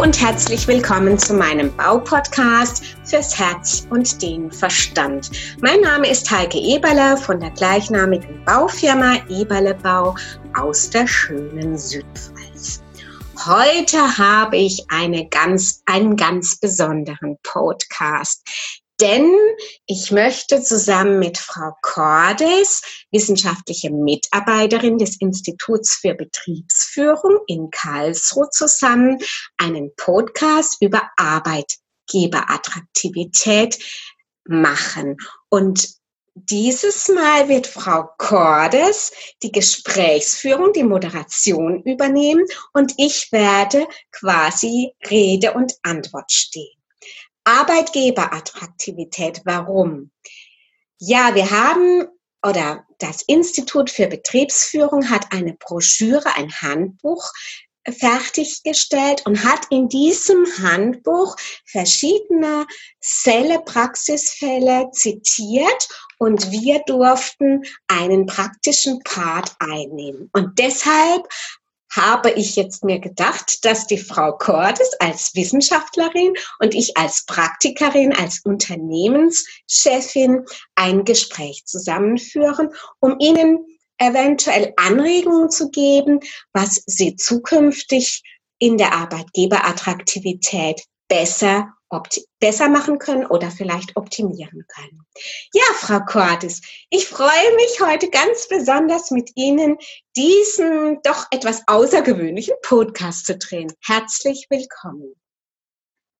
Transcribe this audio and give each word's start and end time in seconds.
und 0.00 0.18
herzlich 0.18 0.66
willkommen 0.66 1.18
zu 1.18 1.34
meinem 1.34 1.76
Baupodcast 1.76 2.96
fürs 3.04 3.38
Herz 3.38 3.86
und 3.90 4.22
den 4.22 4.50
Verstand. 4.50 5.30
Mein 5.60 5.82
Name 5.82 6.08
ist 6.08 6.30
Heike 6.30 6.56
Eberle 6.56 7.18
von 7.18 7.38
der 7.38 7.50
gleichnamigen 7.50 8.42
Baufirma 8.46 9.16
Eberle 9.28 9.74
Bau 9.74 10.16
aus 10.58 10.88
der 10.88 11.06
schönen 11.06 11.76
Südpfalz. 11.76 12.82
Heute 13.44 14.16
habe 14.16 14.56
ich 14.56 14.82
eine 14.88 15.28
ganz, 15.28 15.82
einen 15.84 16.16
ganz 16.16 16.58
besonderen 16.58 17.36
Podcast 17.42 18.40
denn 19.00 19.32
ich 19.86 20.10
möchte 20.10 20.62
zusammen 20.62 21.18
mit 21.18 21.38
Frau 21.38 21.72
Cordes, 21.82 22.82
wissenschaftliche 23.10 23.90
Mitarbeiterin 23.90 24.98
des 24.98 25.16
Instituts 25.20 25.96
für 25.96 26.14
Betriebsführung 26.14 27.40
in 27.46 27.70
Karlsruhe, 27.70 28.48
zusammen 28.50 29.18
einen 29.56 29.94
Podcast 29.96 30.76
über 30.80 31.10
Arbeitgeberattraktivität 31.16 33.78
machen. 34.44 35.16
Und 35.48 35.88
dieses 36.34 37.08
Mal 37.08 37.48
wird 37.48 37.66
Frau 37.66 38.08
Cordes 38.18 39.12
die 39.42 39.52
Gesprächsführung, 39.52 40.72
die 40.72 40.84
Moderation 40.84 41.82
übernehmen 41.82 42.44
und 42.72 42.94
ich 42.98 43.32
werde 43.32 43.86
quasi 44.12 44.92
Rede 45.10 45.52
und 45.52 45.74
Antwort 45.82 46.30
stehen. 46.30 46.79
Arbeitgeberattraktivität. 47.50 49.42
Warum? 49.44 50.10
Ja, 50.98 51.34
wir 51.34 51.50
haben 51.50 52.06
oder 52.46 52.86
das 52.98 53.22
Institut 53.22 53.90
für 53.90 54.06
Betriebsführung 54.06 55.10
hat 55.10 55.26
eine 55.32 55.54
Broschüre, 55.54 56.36
ein 56.36 56.52
Handbuch 56.52 57.32
fertiggestellt 57.88 59.24
und 59.26 59.44
hat 59.44 59.66
in 59.70 59.88
diesem 59.88 60.46
Handbuch 60.62 61.36
verschiedene 61.64 62.66
Fälle, 63.00 63.60
Praxisfälle 63.60 64.90
zitiert 64.92 65.88
und 66.18 66.50
wir 66.50 66.82
durften 66.86 67.62
einen 67.88 68.26
praktischen 68.26 69.00
Part 69.00 69.56
einnehmen. 69.58 70.28
Und 70.34 70.58
deshalb 70.58 71.26
habe 71.90 72.30
ich 72.30 72.56
jetzt 72.56 72.84
mir 72.84 73.00
gedacht, 73.00 73.64
dass 73.64 73.86
die 73.86 73.98
Frau 73.98 74.36
Cordes 74.36 74.92
als 75.00 75.34
Wissenschaftlerin 75.34 76.34
und 76.60 76.74
ich 76.74 76.96
als 76.96 77.24
Praktikerin, 77.26 78.14
als 78.14 78.40
Unternehmenschefin 78.44 80.44
ein 80.76 81.04
Gespräch 81.04 81.64
zusammenführen, 81.66 82.70
um 83.00 83.16
Ihnen 83.18 83.66
eventuell 83.98 84.72
Anregungen 84.76 85.50
zu 85.50 85.70
geben, 85.70 86.20
was 86.52 86.82
Sie 86.86 87.16
zukünftig 87.16 88.22
in 88.58 88.78
der 88.78 88.92
Arbeitgeberattraktivität 88.92 90.84
besser 91.10 91.74
besser 92.38 92.68
machen 92.68 92.98
können 92.98 93.26
oder 93.26 93.50
vielleicht 93.50 93.96
optimieren 93.96 94.64
können. 94.68 95.04
Ja, 95.52 95.64
Frau 95.74 96.00
Cordes, 96.00 96.62
ich 96.88 97.08
freue 97.08 97.56
mich 97.56 97.80
heute 97.80 98.08
ganz 98.10 98.46
besonders 98.48 99.10
mit 99.10 99.30
Ihnen 99.34 99.76
diesen 100.16 101.00
doch 101.02 101.26
etwas 101.32 101.64
außergewöhnlichen 101.66 102.54
Podcast 102.62 103.26
zu 103.26 103.36
drehen. 103.36 103.72
Herzlich 103.84 104.46
willkommen. 104.50 105.14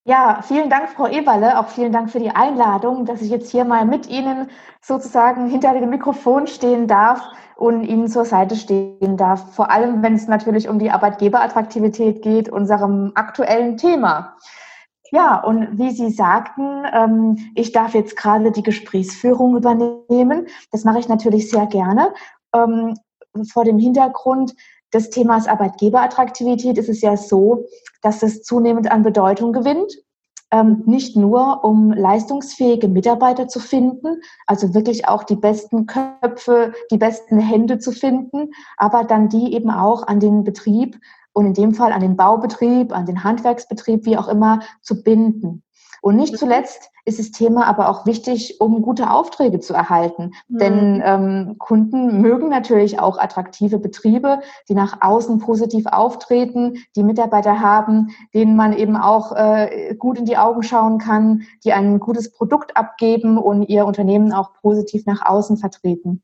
Ja, 0.04 0.42
vielen 0.42 0.70
Dank, 0.70 0.90
Frau 0.90 1.06
Eberle. 1.06 1.58
Auch 1.58 1.68
vielen 1.68 1.92
Dank 1.92 2.10
für 2.10 2.18
die 2.18 2.30
Einladung, 2.30 3.04
dass 3.04 3.20
ich 3.20 3.30
jetzt 3.30 3.50
hier 3.50 3.64
mal 3.64 3.84
mit 3.84 4.08
Ihnen 4.08 4.50
sozusagen 4.80 5.48
hinter 5.48 5.74
dem 5.74 5.90
Mikrofon 5.90 6.46
stehen 6.46 6.88
darf 6.88 7.20
und 7.56 7.84
Ihnen 7.84 8.08
zur 8.08 8.24
Seite 8.24 8.56
stehen 8.56 9.16
darf. 9.16 9.54
Vor 9.54 9.70
allem, 9.70 10.02
wenn 10.02 10.14
es 10.14 10.26
natürlich 10.26 10.68
um 10.68 10.78
die 10.78 10.90
Arbeitgeberattraktivität 10.90 12.22
geht, 12.22 12.48
unserem 12.48 13.12
aktuellen 13.14 13.76
Thema. 13.76 14.36
Ja, 15.12 15.42
und 15.42 15.78
wie 15.78 15.90
Sie 15.90 16.10
sagten, 16.10 16.84
ähm, 16.92 17.52
ich 17.54 17.72
darf 17.72 17.94
jetzt 17.94 18.16
gerade 18.16 18.52
die 18.52 18.62
Gesprächsführung 18.62 19.56
übernehmen. 19.56 20.46
Das 20.70 20.84
mache 20.84 21.00
ich 21.00 21.08
natürlich 21.08 21.50
sehr 21.50 21.66
gerne. 21.66 22.14
Ähm, 22.54 22.94
vor 23.52 23.64
dem 23.64 23.78
Hintergrund 23.78 24.54
des 24.92 25.10
Themas 25.10 25.46
Arbeitgeberattraktivität 25.46 26.78
ist 26.78 26.88
es 26.88 27.00
ja 27.00 27.16
so, 27.16 27.64
dass 28.02 28.22
es 28.22 28.42
zunehmend 28.42 28.90
an 28.90 29.02
Bedeutung 29.02 29.52
gewinnt. 29.52 29.92
Ähm, 30.52 30.82
nicht 30.84 31.16
nur, 31.16 31.64
um 31.64 31.92
leistungsfähige 31.92 32.88
Mitarbeiter 32.88 33.46
zu 33.46 33.60
finden, 33.60 34.20
also 34.46 34.74
wirklich 34.74 35.06
auch 35.06 35.22
die 35.22 35.36
besten 35.36 35.86
Köpfe, 35.86 36.72
die 36.90 36.98
besten 36.98 37.38
Hände 37.38 37.78
zu 37.78 37.92
finden, 37.92 38.50
aber 38.76 39.04
dann 39.04 39.28
die 39.28 39.54
eben 39.54 39.70
auch 39.70 40.08
an 40.08 40.18
den 40.18 40.42
Betrieb 40.42 40.98
und 41.32 41.46
in 41.46 41.54
dem 41.54 41.74
Fall 41.74 41.92
an 41.92 42.00
den 42.00 42.16
Baubetrieb, 42.16 42.92
an 42.92 43.06
den 43.06 43.24
Handwerksbetrieb, 43.24 44.04
wie 44.04 44.16
auch 44.16 44.28
immer, 44.28 44.60
zu 44.82 45.02
binden. 45.02 45.62
Und 46.02 46.16
nicht 46.16 46.32
mhm. 46.32 46.38
zuletzt 46.38 46.90
ist 47.04 47.18
das 47.18 47.30
Thema 47.30 47.66
aber 47.66 47.88
auch 47.88 48.06
wichtig, 48.06 48.60
um 48.60 48.82
gute 48.82 49.10
Aufträge 49.10 49.60
zu 49.60 49.74
erhalten. 49.74 50.32
Mhm. 50.48 50.58
Denn 50.58 51.02
ähm, 51.04 51.56
Kunden 51.58 52.20
mögen 52.20 52.48
natürlich 52.48 53.00
auch 53.00 53.18
attraktive 53.18 53.78
Betriebe, 53.78 54.40
die 54.68 54.74
nach 54.74 54.98
außen 55.00 55.38
positiv 55.38 55.86
auftreten, 55.86 56.78
die 56.96 57.02
Mitarbeiter 57.02 57.60
haben, 57.60 58.14
denen 58.34 58.56
man 58.56 58.72
eben 58.72 58.96
auch 58.96 59.32
äh, 59.32 59.94
gut 59.98 60.18
in 60.18 60.24
die 60.24 60.38
Augen 60.38 60.62
schauen 60.62 60.98
kann, 60.98 61.42
die 61.64 61.72
ein 61.72 62.00
gutes 62.00 62.32
Produkt 62.32 62.76
abgeben 62.76 63.38
und 63.38 63.64
ihr 63.64 63.86
Unternehmen 63.86 64.32
auch 64.32 64.52
positiv 64.54 65.06
nach 65.06 65.24
außen 65.24 65.56
vertreten. 65.56 66.22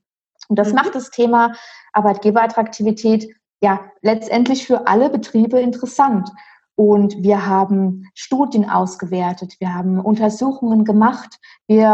Und 0.48 0.58
das 0.58 0.68
mhm. 0.68 0.76
macht 0.76 0.94
das 0.94 1.10
Thema 1.10 1.52
Arbeitgeberattraktivität 1.92 3.34
ja 3.60 3.80
letztendlich 4.02 4.66
für 4.66 4.86
alle 4.86 5.10
Betriebe 5.10 5.60
interessant. 5.60 6.30
Und 6.76 7.22
wir 7.22 7.46
haben 7.46 8.04
Studien 8.14 8.68
ausgewertet, 8.68 9.56
wir 9.60 9.74
haben 9.74 9.98
Untersuchungen 9.98 10.84
gemacht, 10.84 11.38
wir 11.66 11.86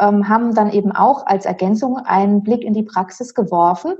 ähm, 0.00 0.28
haben 0.30 0.54
dann 0.54 0.72
eben 0.72 0.92
auch 0.92 1.26
als 1.26 1.44
Ergänzung 1.44 1.98
einen 1.98 2.42
Blick 2.42 2.64
in 2.64 2.72
die 2.72 2.82
Praxis 2.82 3.34
geworfen. 3.34 3.96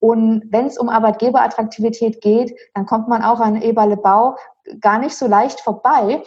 Und 0.00 0.42
wenn 0.50 0.66
es 0.66 0.76
um 0.76 0.88
Arbeitgeberattraktivität 0.88 2.20
geht, 2.20 2.52
dann 2.74 2.84
kommt 2.84 3.06
man 3.06 3.22
auch 3.22 3.38
an 3.38 3.62
Eberle 3.62 3.96
Bau 3.96 4.36
gar 4.80 4.98
nicht 4.98 5.14
so 5.14 5.28
leicht 5.28 5.60
vorbei, 5.60 6.24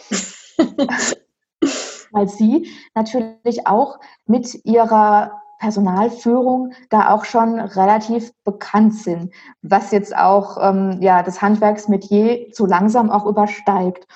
weil 2.12 2.28
sie 2.28 2.66
natürlich 2.94 3.66
auch 3.66 4.00
mit 4.24 4.64
ihrer 4.64 5.42
Personalführung 5.60 6.72
da 6.88 7.10
auch 7.10 7.24
schon 7.24 7.60
relativ 7.60 8.32
bekannt 8.44 8.94
sind, 8.94 9.32
was 9.62 9.92
jetzt 9.92 10.16
auch 10.16 10.58
ähm, 10.60 10.98
ja, 11.00 11.22
das 11.22 11.40
Handwerksmetier 11.40 12.50
zu 12.50 12.66
langsam 12.66 13.10
auch 13.10 13.26
übersteigt. 13.26 14.08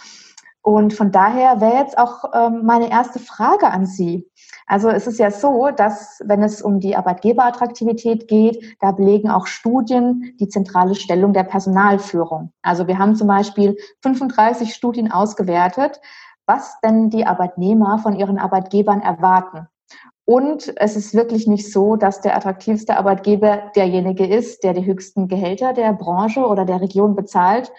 Und 0.63 0.95
von 0.95 1.13
daher 1.13 1.61
wäre 1.61 1.77
jetzt 1.77 1.99
auch 1.99 2.25
ähm, 2.33 2.63
meine 2.65 2.91
erste 2.91 3.19
Frage 3.19 3.71
an 3.71 3.85
Sie. 3.85 4.27
Also 4.67 4.89
es 4.89 5.07
ist 5.07 5.19
ja 5.19 5.31
so, 5.31 5.69
dass 5.69 6.23
wenn 6.25 6.43
es 6.43 6.63
um 6.63 6.81
die 6.81 6.97
Arbeitgeberattraktivität 6.97 8.29
geht, 8.29 8.77
da 8.81 8.93
belegen 8.93 9.29
auch 9.29 9.47
Studien 9.47 10.35
die 10.41 10.49
zentrale 10.49 10.95
Stellung 10.95 11.35
der 11.35 11.43
Personalführung. 11.43 12.51
Also 12.63 12.87
wir 12.89 12.99
haben 12.99 13.15
zum 13.15 13.29
Beispiel 13.29 13.77
35 14.03 14.75
Studien 14.75 15.13
ausgewertet, 15.13 16.01
was 16.47 16.81
denn 16.81 17.11
die 17.11 17.27
Arbeitnehmer 17.27 17.99
von 17.99 18.17
ihren 18.17 18.39
Arbeitgebern 18.39 19.03
erwarten. 19.03 19.69
Und 20.27 20.73
es 20.77 20.97
ist 20.97 21.15
wirklich 21.15 21.47
nicht 21.47 21.71
so, 21.71 21.97
dass 21.97 22.23
der 22.23 22.37
attraktivste 22.37 22.97
Arbeitgeber 22.97 23.71
derjenige 23.77 24.27
ist, 24.27 24.65
der 24.65 24.73
die 24.73 24.87
höchsten 24.87 25.29
Gehälter 25.29 25.75
der 25.75 25.93
Branche 25.93 26.47
oder 26.47 26.65
der 26.65 26.81
Region 26.81 27.15
bezahlt. 27.15 27.71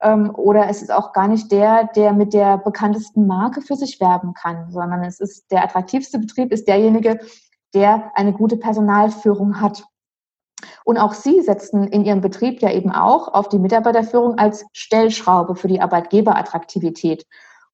Ähm, 0.00 0.32
oder 0.34 0.68
es 0.70 0.80
ist 0.80 0.90
auch 0.90 1.12
gar 1.12 1.28
nicht 1.28 1.52
der, 1.52 1.90
der 1.94 2.14
mit 2.14 2.32
der 2.32 2.56
bekanntesten 2.56 3.26
Marke 3.26 3.60
für 3.60 3.76
sich 3.76 4.00
werben 4.00 4.32
kann, 4.32 4.70
sondern 4.70 5.04
es 5.04 5.20
ist 5.20 5.50
der 5.50 5.62
attraktivste 5.62 6.18
Betrieb 6.18 6.52
ist 6.52 6.68
derjenige, 6.68 7.20
der 7.74 8.10
eine 8.14 8.32
gute 8.32 8.56
Personalführung 8.56 9.60
hat. 9.60 9.84
Und 10.84 10.96
auch 10.96 11.12
Sie 11.12 11.42
setzen 11.42 11.86
in 11.86 12.04
Ihrem 12.04 12.22
Betrieb 12.22 12.62
ja 12.62 12.70
eben 12.70 12.92
auch 12.92 13.28
auf 13.28 13.48
die 13.48 13.58
Mitarbeiterführung 13.58 14.38
als 14.38 14.64
Stellschraube 14.72 15.54
für 15.54 15.68
die 15.68 15.80
Arbeitgeberattraktivität. 15.80 17.26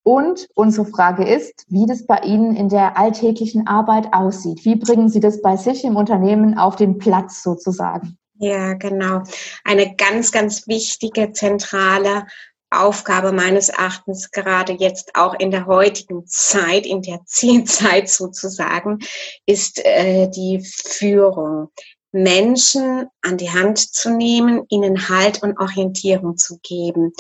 Und 0.07 0.47
unsere 0.55 0.87
Frage 0.87 1.25
ist, 1.27 1.65
wie 1.67 1.85
das 1.85 2.07
bei 2.07 2.19
Ihnen 2.19 2.55
in 2.55 2.69
der 2.69 2.97
alltäglichen 2.97 3.67
Arbeit 3.67 4.13
aussieht. 4.13 4.65
Wie 4.65 4.77
bringen 4.77 5.09
Sie 5.09 5.19
das 5.19 5.43
bei 5.43 5.57
sich 5.57 5.83
im 5.83 5.97
Unternehmen 5.97 6.57
auf 6.57 6.77
den 6.77 6.99
Platz 6.99 7.43
sozusagen? 7.43 8.17
Ja, 8.39 8.75
genau. 8.75 9.25
Eine 9.65 9.97
ganz, 9.97 10.31
ganz 10.31 10.69
wichtige, 10.69 11.33
zentrale 11.33 12.29
Aufgabe 12.71 13.33
meines 13.33 13.69
Erachtens, 13.69 14.31
gerade 14.31 14.75
jetzt 14.75 15.17
auch 15.17 15.35
in 15.35 15.51
der 15.51 15.67
heutigen 15.67 16.25
Zeit, 16.25 16.87
in 16.87 17.03
der 17.03 17.23
Zielzeit 17.27 18.09
sozusagen, 18.09 19.01
ist 19.45 19.85
äh, 19.85 20.29
die 20.31 20.61
Führung. 20.61 21.71
Menschen 22.13 23.09
an 23.23 23.37
die 23.37 23.51
Hand 23.51 23.79
zu 23.79 24.11
nehmen, 24.11 24.63
ihnen 24.69 25.09
Halt 25.09 25.43
und 25.43 25.59
Orientierung 25.59 26.37
zu 26.37 26.61
geben 26.63 27.13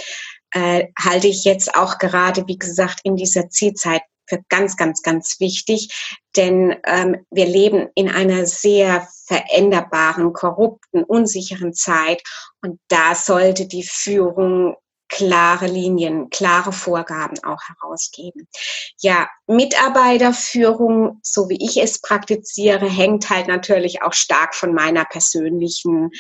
äh, 0.57 0.89
halte 0.99 1.29
ich 1.29 1.45
jetzt 1.45 1.75
auch 1.75 1.99
gerade, 1.99 2.45
wie 2.47 2.57
gesagt, 2.57 3.01
in 3.05 3.17
dieser 3.17 3.51
Zielzeit 3.51 4.01
für 4.27 4.41
ganz, 4.49 4.77
ganz, 4.77 5.03
ganz 5.03 5.39
wichtig, 5.39 5.95
denn 6.35 6.75
ähm, 6.85 7.27
wir 7.31 7.47
leben 7.47 7.89
in 7.95 8.09
einer 8.09 8.47
sehr 8.47 9.07
veränderbaren, 9.27 10.33
korrupten, 10.33 11.05
unsicheren 11.05 11.75
Zeit 11.75 12.23
und 12.63 12.81
da 12.89 13.15
sollte 13.15 13.67
die 13.67 13.85
Führung 13.85 14.77
klare 15.09 15.67
Linien, 15.67 16.31
klare 16.31 16.73
Vorgaben 16.73 17.39
auch 17.45 17.61
herausgeben. 17.69 18.49
Ja, 18.99 19.29
Mitarbeiterführung, 19.47 21.21
so 21.23 21.51
wie 21.51 21.59
ich 21.61 21.77
es 21.77 22.01
praktiziere, 22.01 22.89
hängt 22.89 23.29
halt 23.29 23.47
natürlich 23.47 24.03
auch 24.03 24.15
stark 24.15 24.55
von 24.55 24.75
meiner 24.75 25.05
persönlichen 25.05 26.11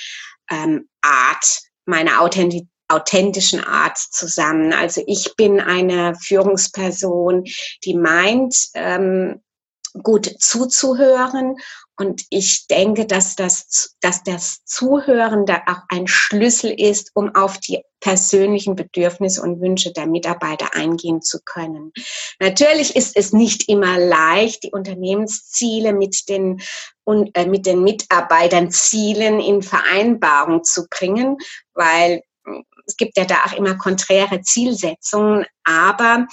ähm, 0.50 0.88
Art, 1.00 1.62
meiner 1.86 2.20
Authentizität 2.20 2.70
authentischen 2.88 3.64
Art 3.64 3.98
zusammen. 3.98 4.72
Also 4.72 5.02
ich 5.06 5.34
bin 5.36 5.60
eine 5.60 6.14
Führungsperson, 6.14 7.44
die 7.84 7.94
meint, 7.94 8.56
ähm, 8.74 9.42
gut 10.02 10.30
zuzuhören. 10.38 11.56
Und 11.98 12.24
ich 12.28 12.66
denke, 12.66 13.06
dass 13.06 13.36
das, 13.36 13.96
dass 14.00 14.22
das 14.22 14.64
Zuhören 14.64 15.46
da 15.46 15.62
auch 15.66 15.80
ein 15.88 16.06
Schlüssel 16.06 16.70
ist, 16.70 17.10
um 17.14 17.34
auf 17.34 17.58
die 17.58 17.82
persönlichen 18.00 18.76
Bedürfnisse 18.76 19.40
und 19.40 19.60
Wünsche 19.60 19.92
der 19.92 20.06
Mitarbeiter 20.06 20.74
eingehen 20.74 21.22
zu 21.22 21.38
können. 21.42 21.92
Natürlich 22.38 22.94
ist 22.94 23.16
es 23.16 23.32
nicht 23.32 23.68
immer 23.70 23.98
leicht, 23.98 24.64
die 24.64 24.72
Unternehmensziele 24.72 25.94
mit 25.94 26.28
den, 26.28 26.60
äh, 27.32 27.46
mit 27.46 27.64
den 27.64 27.82
Mitarbeitern 27.82 28.70
Zielen 28.70 29.40
in 29.40 29.62
Vereinbarung 29.62 30.64
zu 30.64 30.86
bringen, 30.90 31.38
weil 31.72 32.22
es 32.86 32.96
gibt 32.96 33.16
ja 33.16 33.24
da 33.24 33.44
auch 33.44 33.52
immer 33.52 33.76
konträre 33.76 34.40
Zielsetzungen, 34.42 35.44
aber 35.64 36.26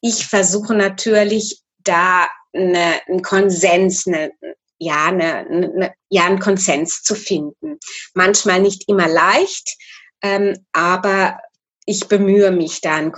ich 0.00 0.26
versuche 0.26 0.74
natürlich 0.74 1.62
da 1.78 2.28
eine, 2.52 3.00
einen 3.08 3.22
Konsens, 3.22 4.06
eine, 4.06 4.32
ja, 4.78 5.06
eine, 5.06 5.46
eine, 5.46 5.94
ja, 6.08 6.24
einen 6.24 6.40
Konsens 6.40 7.02
zu 7.02 7.14
finden. 7.14 7.78
Manchmal 8.14 8.60
nicht 8.60 8.88
immer 8.88 9.08
leicht, 9.08 9.76
ähm, 10.22 10.66
aber 10.72 11.38
ich 11.86 12.08
bemühe 12.08 12.50
mich 12.50 12.80
da 12.80 12.94
einen 12.94 13.12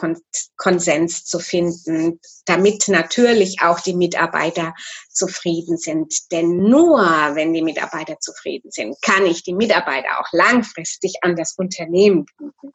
Konsens 0.57 1.25
zu 1.25 1.39
finden, 1.39 2.21
damit 2.45 2.89
natürlich 2.89 3.61
auch 3.63 3.81
die 3.81 3.95
Mitarbeiter 3.95 4.75
zufrieden 5.11 5.79
sind. 5.79 6.33
Denn 6.33 6.57
nur 6.57 6.99
wenn 7.35 7.53
die 7.53 7.63
Mitarbeiter 7.63 8.19
zufrieden 8.21 8.71
sind, 8.71 9.01
kann 9.03 9.25
ich 9.27 9.43
die 9.43 9.55
Mitarbeiter 9.55 10.21
auch 10.21 10.33
langfristig 10.33 11.15
an 11.23 11.37
das 11.37 11.55
Unternehmen 11.57 12.27
binden. 12.37 12.75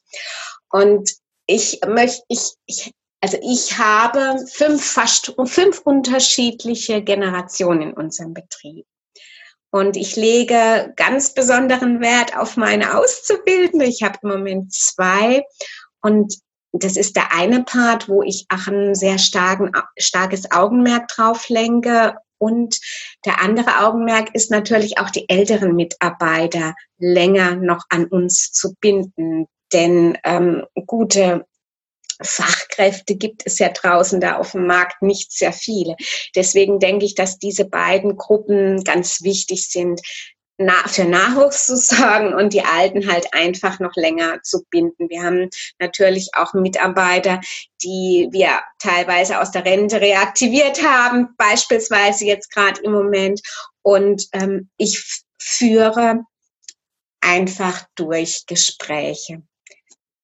Und 0.70 1.12
ich 1.46 1.82
möchte, 1.86 2.24
ich, 2.30 2.54
ich 2.66 2.92
also 3.20 3.38
ich 3.44 3.78
habe 3.78 4.44
fünf, 4.52 4.84
fast 4.84 5.34
fünf 5.46 5.82
unterschiedliche 5.84 7.04
Generationen 7.04 7.90
in 7.90 7.94
unserem 7.94 8.34
Betrieb. 8.34 8.88
Und 9.74 9.96
ich 9.96 10.18
lege 10.18 10.92
ganz 10.98 11.34
besonderen 11.34 12.02
Wert 12.02 12.36
auf 12.36 12.58
meine 12.58 12.98
Auszubildende. 12.98 13.86
Ich 13.86 14.04
habe 14.04 14.20
im 14.22 14.30
Moment 14.30 14.74
zwei. 14.74 15.44
Und 16.01 16.36
das 16.74 16.98
ist 16.98 17.15
der 17.15 17.33
eine 17.33 17.63
Part, 17.63 18.07
wo 18.07 18.24
ich 18.24 18.45
auch 18.50 18.68
ein 18.68 18.95
sehr 18.95 19.18
starken, 19.18 19.71
starkes 19.98 20.51
Augenmerk 20.51 21.07
drauf 21.09 21.50
lenke. 21.50 22.15
Und 22.38 22.80
der 23.25 23.42
andere 23.42 23.86
Augenmerk 23.86 24.33
ist 24.33 24.51
natürlich 24.51 24.98
auch 24.98 25.09
die 25.09 25.30
älteren 25.30 25.75
Mitarbeiter 25.75 26.75
länger 26.98 27.56
noch 27.56 27.83
an 27.89 28.06
uns 28.06 28.51
zu 28.51 28.74
binden. 28.80 29.45
Denn 29.74 30.18
ähm, 30.24 30.65
gute 30.86 31.45
Fachkräfte 32.21 33.15
gibt 33.15 33.44
es 33.45 33.59
ja 33.59 33.69
draußen 33.69 34.19
da 34.21 34.38
auf 34.38 34.51
dem 34.51 34.68
Markt 34.68 35.01
nicht 35.01 35.31
sehr 35.31 35.53
viele. 35.53 35.95
Deswegen 36.36 36.80
denke 36.80 37.06
ich, 37.06 37.15
dass 37.15 37.38
diese 37.38 37.65
beiden 37.65 38.15
Gruppen 38.15 38.83
ganz 38.83 39.21
wichtig 39.24 39.69
sind, 39.69 40.01
für 40.88 41.06
Nachwuchs 41.06 41.66
zu 41.66 41.75
sorgen 41.78 42.34
und 42.34 42.54
die 42.54 42.63
Alten 42.63 43.12
halt 43.12 43.34
einfach 43.34 43.80
noch 43.80 43.96
länger 43.96 44.42
zu 44.44 44.63
binden. 44.69 45.10
Wir 45.10 45.24
haben 45.24 45.50
natürlich 45.80 46.31
auch 46.36 46.54
Mitarbeiter, 46.54 47.40
die 47.84 48.30
wir 48.31 48.62
teilweise 48.80 49.40
aus 49.40 49.52
der 49.52 49.66
Rente 49.66 50.02
reaktiviert 50.02 50.84
haben, 50.84 51.36
beispielsweise 51.38 52.25
jetzt 52.25 52.52
gerade 52.52 52.81
im 52.81 52.92
Moment. 52.92 53.42
Und 53.81 54.28
ähm, 54.34 54.69
ich 54.78 55.22
führe 55.40 56.22
einfach 57.22 57.84
durch 57.96 58.46
Gespräche. 58.48 59.44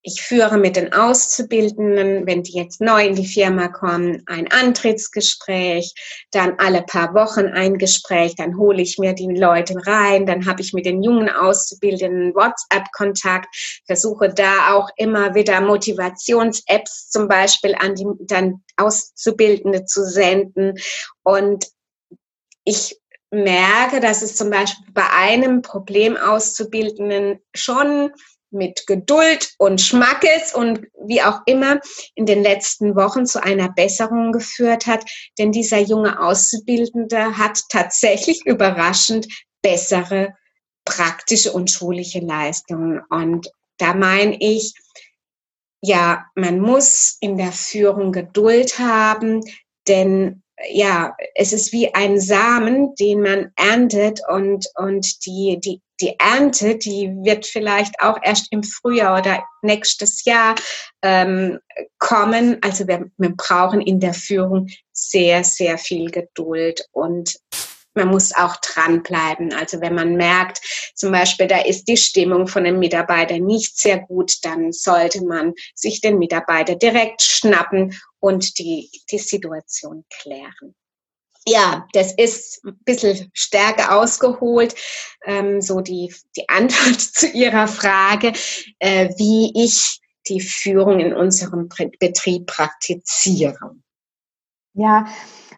Ich 0.09 0.21
führe 0.21 0.57
mit 0.57 0.77
den 0.77 0.93
Auszubildenden, 0.93 2.25
wenn 2.25 2.41
die 2.41 2.53
jetzt 2.53 2.79
neu 2.79 3.07
in 3.07 3.15
die 3.15 3.27
Firma 3.27 3.67
kommen, 3.67 4.23
ein 4.25 4.49
Antrittsgespräch, 4.49 5.93
dann 6.31 6.53
alle 6.59 6.83
paar 6.83 7.13
Wochen 7.13 7.47
ein 7.47 7.77
Gespräch, 7.77 8.33
dann 8.37 8.57
hole 8.57 8.81
ich 8.81 8.97
mir 8.97 9.11
die 9.11 9.27
Leute 9.27 9.73
rein, 9.85 10.25
dann 10.25 10.45
habe 10.45 10.61
ich 10.61 10.71
mit 10.71 10.85
den 10.85 11.03
jungen 11.03 11.29
Auszubildenden 11.29 12.33
WhatsApp-Kontakt, 12.33 13.53
versuche 13.85 14.33
da 14.33 14.75
auch 14.75 14.89
immer 14.95 15.35
wieder 15.35 15.59
Motivations-Apps 15.59 17.09
zum 17.09 17.27
Beispiel 17.27 17.75
an 17.75 17.95
die 17.95 18.05
dann 18.21 18.63
Auszubildende 18.77 19.83
zu 19.83 20.05
senden. 20.05 20.75
Und 21.23 21.65
ich 22.63 22.97
merke, 23.29 23.99
dass 23.99 24.21
es 24.21 24.37
zum 24.37 24.51
Beispiel 24.51 24.85
bei 24.93 25.09
einem 25.09 25.61
Problemauszubildenden 25.61 27.41
schon 27.53 28.13
mit 28.51 28.87
Geduld 28.87 29.53
und 29.57 29.81
Schmackes 29.81 30.53
und 30.53 30.87
wie 31.05 31.21
auch 31.21 31.41
immer 31.45 31.79
in 32.15 32.25
den 32.25 32.43
letzten 32.43 32.95
Wochen 32.95 33.25
zu 33.25 33.43
einer 33.43 33.69
Besserung 33.69 34.31
geführt 34.31 34.87
hat. 34.87 35.03
Denn 35.37 35.51
dieser 35.51 35.79
junge 35.79 36.21
Auszubildende 36.21 37.37
hat 37.37 37.59
tatsächlich 37.69 38.45
überraschend 38.45 39.27
bessere 39.61 40.33
praktische 40.85 41.51
und 41.51 41.69
schulische 41.69 42.19
Leistungen. 42.19 43.01
Und 43.09 43.49
da 43.77 43.93
meine 43.93 44.37
ich, 44.39 44.73
ja, 45.81 46.25
man 46.35 46.59
muss 46.59 47.17
in 47.19 47.37
der 47.37 47.51
Führung 47.51 48.11
Geduld 48.11 48.79
haben, 48.79 49.41
denn 49.87 50.43
ja, 50.69 51.15
es 51.35 51.53
ist 51.53 51.71
wie 51.71 51.93
ein 51.93 52.19
Samen, 52.19 52.95
den 52.95 53.21
man 53.21 53.51
erntet 53.55 54.21
und, 54.27 54.67
und 54.75 55.25
die, 55.25 55.59
die, 55.63 55.81
die 56.01 56.15
Ernte, 56.19 56.77
die 56.77 57.09
wird 57.23 57.45
vielleicht 57.45 57.99
auch 58.01 58.17
erst 58.23 58.47
im 58.51 58.63
Frühjahr 58.63 59.19
oder 59.19 59.43
nächstes 59.61 60.25
Jahr 60.25 60.55
ähm, 61.03 61.59
kommen. 61.99 62.57
Also 62.61 62.87
wir, 62.87 63.05
wir 63.17 63.35
brauchen 63.35 63.81
in 63.81 63.99
der 63.99 64.13
Führung 64.13 64.67
sehr, 64.91 65.43
sehr 65.43 65.77
viel 65.77 66.09
Geduld 66.09 66.85
und 66.91 67.35
man 67.97 68.07
muss 68.07 68.33
auch 68.33 68.55
dranbleiben. 68.57 69.53
Also 69.53 69.81
wenn 69.81 69.95
man 69.95 70.15
merkt, 70.15 70.61
zum 70.95 71.11
Beispiel, 71.11 71.47
da 71.47 71.59
ist 71.59 71.87
die 71.87 71.97
Stimmung 71.97 72.47
von 72.47 72.63
dem 72.63 72.79
Mitarbeiter 72.79 73.39
nicht 73.39 73.77
sehr 73.77 73.99
gut, 73.99 74.33
dann 74.43 74.71
sollte 74.71 75.25
man 75.25 75.53
sich 75.75 75.99
den 75.99 76.17
Mitarbeiter 76.19 76.75
direkt 76.75 77.21
schnappen 77.21 77.99
und 78.19 78.57
die, 78.59 78.89
die 79.11 79.19
Situation 79.19 80.05
klären. 80.09 80.75
Ja, 81.47 81.87
das 81.93 82.13
ist 82.13 82.63
ein 82.65 82.77
bisschen 82.83 83.29
stärker 83.33 83.97
ausgeholt, 83.97 84.75
ähm, 85.25 85.61
so 85.61 85.79
die, 85.79 86.13
die 86.35 86.49
Antwort 86.49 86.99
zu 87.13 87.27
Ihrer 87.27 87.67
Frage, 87.67 88.33
äh, 88.79 89.09
wie 89.17 89.53
ich 89.55 90.01
die 90.27 90.41
Führung 90.41 90.99
in 90.99 91.13
unserem 91.13 91.69
Betrieb 91.99 92.47
praktiziere. 92.47 93.75
Ja, 94.73 95.07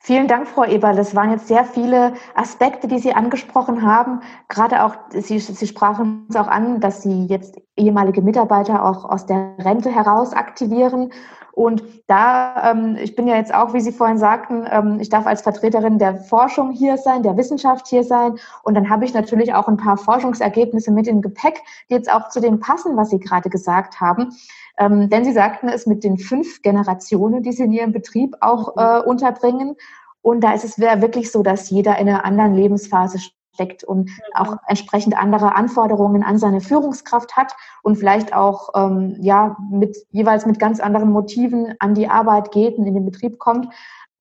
Vielen 0.01 0.27
Dank, 0.27 0.47
Frau 0.47 0.63
Eberl. 0.63 0.95
Das 0.95 1.13
waren 1.13 1.29
jetzt 1.29 1.47
sehr 1.47 1.65
viele 1.65 2.13
Aspekte, 2.33 2.87
die 2.87 2.99
Sie 2.99 3.13
angesprochen 3.13 3.81
haben. 3.81 4.21
Gerade 4.47 4.85
auch, 4.85 4.95
Sie, 5.09 5.39
Sie 5.39 5.67
sprachen 5.67 6.25
es 6.29 6.35
auch 6.37 6.47
an, 6.47 6.79
dass 6.79 7.03
Sie 7.03 7.25
jetzt 7.25 7.59
ehemalige 7.75 8.21
Mitarbeiter 8.21 8.85
auch 8.85 9.03
aus 9.03 9.25
der 9.25 9.55
Rente 9.59 9.91
heraus 9.91 10.33
aktivieren. 10.33 11.11
Und 11.51 11.83
da, 12.07 12.71
ähm, 12.71 12.95
ich 12.97 13.17
bin 13.17 13.27
ja 13.27 13.35
jetzt 13.35 13.53
auch, 13.53 13.73
wie 13.73 13.81
Sie 13.81 13.91
vorhin 13.91 14.17
sagten, 14.17 14.65
ähm, 14.71 15.01
ich 15.01 15.09
darf 15.09 15.27
als 15.27 15.41
Vertreterin 15.41 15.99
der 15.99 16.15
Forschung 16.15 16.71
hier 16.71 16.97
sein, 16.97 17.21
der 17.21 17.35
Wissenschaft 17.35 17.87
hier 17.87 18.05
sein. 18.05 18.39
Und 18.63 18.75
dann 18.75 18.89
habe 18.89 19.03
ich 19.03 19.13
natürlich 19.13 19.53
auch 19.53 19.67
ein 19.67 19.75
paar 19.75 19.97
Forschungsergebnisse 19.97 20.91
mit 20.91 21.07
im 21.07 21.21
Gepäck, 21.21 21.61
die 21.89 21.95
jetzt 21.95 22.09
auch 22.09 22.29
zu 22.29 22.39
dem 22.39 22.61
passen, 22.61 22.95
was 22.95 23.09
Sie 23.09 23.19
gerade 23.19 23.49
gesagt 23.49 23.99
haben. 23.99 24.29
Ähm, 24.77 25.09
denn 25.09 25.25
Sie 25.25 25.33
sagten 25.33 25.67
es 25.67 25.85
mit 25.85 26.05
den 26.05 26.17
fünf 26.17 26.61
Generationen, 26.61 27.43
die 27.43 27.51
Sie 27.51 27.63
in 27.63 27.73
Ihrem 27.73 27.91
Betrieb 27.91 28.37
auch 28.39 28.75
mhm. 28.75 28.81
äh, 28.81 28.99
unterbringen. 29.01 29.75
Und 30.21 30.41
da 30.41 30.53
ist 30.53 30.65
es 30.65 30.77
wirklich 30.79 31.31
so, 31.31 31.43
dass 31.43 31.69
jeder 31.69 31.97
in 31.97 32.09
einer 32.09 32.25
anderen 32.25 32.53
Lebensphase 32.53 33.19
steckt 33.53 33.83
und 33.83 34.09
mhm. 34.09 34.11
auch 34.33 34.57
entsprechend 34.67 35.17
andere 35.17 35.55
Anforderungen 35.55 36.23
an 36.23 36.37
seine 36.37 36.61
Führungskraft 36.61 37.35
hat 37.35 37.53
und 37.83 37.97
vielleicht 37.97 38.33
auch 38.33 38.69
ähm, 38.75 39.17
ja 39.19 39.57
mit 39.71 39.97
jeweils 40.11 40.45
mit 40.45 40.59
ganz 40.59 40.79
anderen 40.79 41.11
Motiven 41.11 41.75
an 41.79 41.93
die 41.93 42.07
Arbeit 42.07 42.51
geht 42.51 42.77
und 42.77 42.85
in 42.85 42.93
den 42.93 43.05
Betrieb 43.05 43.39
kommt. 43.39 43.73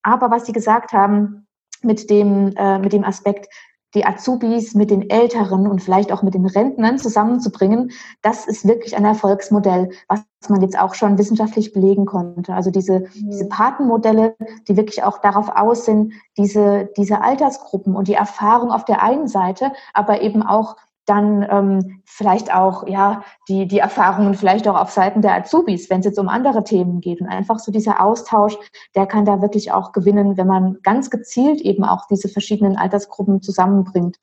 Aber 0.03 0.31
was 0.31 0.47
Sie 0.47 0.53
gesagt 0.53 0.93
haben 0.93 1.47
mit 1.83 2.11
dem 2.11 2.55
äh, 2.57 2.79
mit 2.79 2.93
dem 2.93 3.05
Aspekt, 3.05 3.49
die 3.95 4.05
Azubis 4.05 4.75
mit 4.75 4.91
den 4.91 5.09
Älteren 5.09 5.67
und 5.67 5.83
vielleicht 5.83 6.13
auch 6.13 6.23
mit 6.23 6.35
den 6.35 6.47
Rentnern 6.47 6.99
zusammenzubringen, 6.99 7.91
das 8.23 8.47
ist 8.47 8.67
wirklich 8.67 8.97
ein 8.97 9.05
Erfolgsmodell, 9.05 9.91
was 10.09 10.21
man 10.49 10.61
jetzt 10.63 10.79
auch 10.79 10.95
schon 10.95 11.19
wissenschaftlich 11.19 11.73
belegen 11.73 12.05
konnte. 12.05 12.55
Also 12.55 12.71
diese, 12.71 13.01
mhm. 13.01 13.31
diese 13.31 13.49
Patenmodelle, 13.49 14.37
die 14.69 14.77
wirklich 14.77 15.03
auch 15.03 15.19
darauf 15.19 15.49
aus 15.49 15.85
sind, 15.85 16.13
diese, 16.37 16.91
diese 16.97 17.23
Altersgruppen 17.23 17.97
und 17.97 18.09
die 18.09 18.15
Erfahrung 18.15 18.71
auf 18.71 18.85
der 18.85 19.03
einen 19.03 19.27
Seite, 19.27 19.73
aber 19.95 20.21
eben 20.21 20.43
auch 20.43 20.77
dann 21.09 21.47
ähm, 21.51 22.03
vielleicht 22.05 22.53
auch 22.53 22.87
ja 22.87 23.25
die, 23.49 23.67
die 23.67 23.79
Erfahrungen 23.79 24.35
vielleicht 24.35 24.69
auch 24.69 24.77
auf 24.77 24.91
Seiten 24.91 25.23
der 25.23 25.35
Azubis, 25.35 25.89
wenn 25.91 26.01
es 26.01 26.07
jetzt 26.07 26.19
um 26.19 26.29
andere 26.29 26.65
Themen 26.65 27.01
geht. 27.01 27.21
Und 27.21 27.29
einfach 27.29 27.59
so 27.59 27.73
dieser 27.73 28.03
Austausch, 28.03 28.57
der 28.95 29.07
kann 29.07 29.25
da 29.25 29.41
wirklich 29.41 29.73
auch 29.73 29.93
gewinnen, 29.93 30.37
wenn 30.37 30.47
man 30.47 30.79
ganz 30.83 31.11
gezielt 31.11 31.61
eben 31.61 31.85
auch 31.85 32.07
diese 32.09 32.29
verschiedenen 32.29 32.77
Altersgruppen 32.77 33.43
zusammenbringt. 33.43 34.17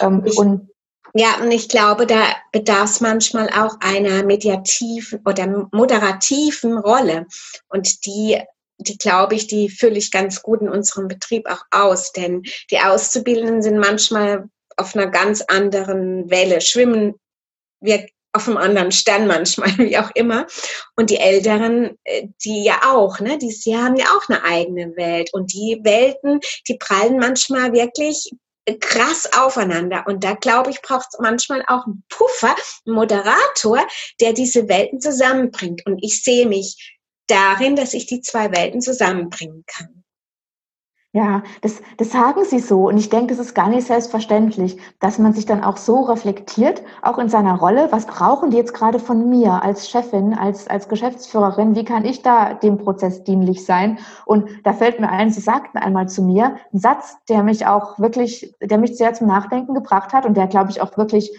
Ähm, 0.00 0.24
und 0.36 0.70
ja, 1.14 1.38
und 1.40 1.50
ich 1.50 1.68
glaube, 1.68 2.06
da 2.06 2.22
bedarf 2.52 2.90
es 2.90 3.00
manchmal 3.00 3.48
auch 3.48 3.76
einer 3.80 4.22
mediativen 4.22 5.20
oder 5.24 5.68
moderativen 5.72 6.76
Rolle. 6.76 7.26
Und 7.68 8.04
die, 8.04 8.38
die 8.78 8.98
glaube 8.98 9.34
ich, 9.34 9.46
die 9.46 9.70
fülle 9.70 9.96
ich 9.96 10.10
ganz 10.10 10.42
gut 10.42 10.60
in 10.60 10.68
unserem 10.68 11.08
Betrieb 11.08 11.48
auch 11.48 11.62
aus. 11.70 12.12
Denn 12.12 12.42
die 12.70 12.80
Auszubildenden 12.80 13.62
sind 13.62 13.78
manchmal 13.78 14.50
auf 14.76 14.94
einer 14.94 15.08
ganz 15.08 15.42
anderen 15.42 16.30
Welle, 16.30 16.60
schwimmen 16.60 17.14
wir 17.80 18.06
auf 18.32 18.46
einem 18.46 18.58
anderen 18.58 18.92
Stern 18.92 19.26
manchmal, 19.26 19.70
wie 19.78 19.98
auch 19.98 20.10
immer. 20.14 20.46
Und 20.94 21.10
die 21.10 21.18
Älteren, 21.18 21.98
äh, 22.04 22.28
die 22.44 22.64
ja 22.64 22.80
auch, 22.92 23.20
ne, 23.20 23.38
die, 23.38 23.76
haben 23.76 23.96
ja 23.96 24.06
auch 24.06 24.28
eine 24.28 24.44
eigene 24.44 24.96
Welt. 24.96 25.32
Und 25.32 25.52
die 25.52 25.80
Welten, 25.82 26.40
die 26.68 26.76
prallen 26.76 27.18
manchmal 27.18 27.72
wirklich 27.72 28.30
krass 28.80 29.30
aufeinander. 29.32 30.04
Und 30.06 30.24
da 30.24 30.34
glaube 30.34 30.70
ich, 30.70 30.82
braucht 30.82 31.08
es 31.12 31.18
manchmal 31.20 31.62
auch 31.68 31.86
einen 31.86 32.02
Puffer, 32.08 32.54
einen 32.84 32.96
Moderator, 32.96 33.86
der 34.20 34.32
diese 34.32 34.68
Welten 34.68 35.00
zusammenbringt. 35.00 35.86
Und 35.86 36.02
ich 36.02 36.22
sehe 36.22 36.46
mich 36.46 36.96
darin, 37.28 37.76
dass 37.76 37.94
ich 37.94 38.06
die 38.06 38.20
zwei 38.20 38.50
Welten 38.52 38.80
zusammenbringen 38.80 39.64
kann. 39.66 40.04
Ja, 41.16 41.42
das, 41.62 41.80
das 41.96 42.10
sagen 42.10 42.44
Sie 42.44 42.58
so. 42.58 42.88
Und 42.88 42.98
ich 42.98 43.08
denke, 43.08 43.28
das 43.28 43.38
ist 43.38 43.54
gar 43.54 43.70
nicht 43.70 43.86
selbstverständlich, 43.86 44.76
dass 45.00 45.18
man 45.18 45.32
sich 45.32 45.46
dann 45.46 45.64
auch 45.64 45.78
so 45.78 46.02
reflektiert, 46.02 46.82
auch 47.00 47.16
in 47.16 47.30
seiner 47.30 47.58
Rolle. 47.58 47.88
Was 47.90 48.04
brauchen 48.04 48.50
die 48.50 48.58
jetzt 48.58 48.74
gerade 48.74 48.98
von 48.98 49.30
mir 49.30 49.62
als 49.62 49.88
Chefin, 49.88 50.34
als, 50.34 50.68
als 50.68 50.90
Geschäftsführerin? 50.90 51.74
Wie 51.74 51.86
kann 51.86 52.04
ich 52.04 52.20
da 52.20 52.52
dem 52.52 52.76
Prozess 52.76 53.24
dienlich 53.24 53.64
sein? 53.64 53.98
Und 54.26 54.46
da 54.64 54.74
fällt 54.74 55.00
mir 55.00 55.08
ein, 55.08 55.30
Sie 55.30 55.40
sagten 55.40 55.78
einmal 55.78 56.06
zu 56.06 56.20
mir 56.20 56.56
einen 56.70 56.80
Satz, 56.82 57.16
der 57.30 57.42
mich 57.42 57.66
auch 57.66 57.98
wirklich, 57.98 58.54
der 58.60 58.76
mich 58.76 58.98
sehr 58.98 59.14
zum 59.14 59.26
Nachdenken 59.26 59.72
gebracht 59.72 60.12
hat 60.12 60.26
und 60.26 60.36
der, 60.36 60.48
glaube 60.48 60.70
ich, 60.70 60.82
auch 60.82 60.98
wirklich 60.98 61.34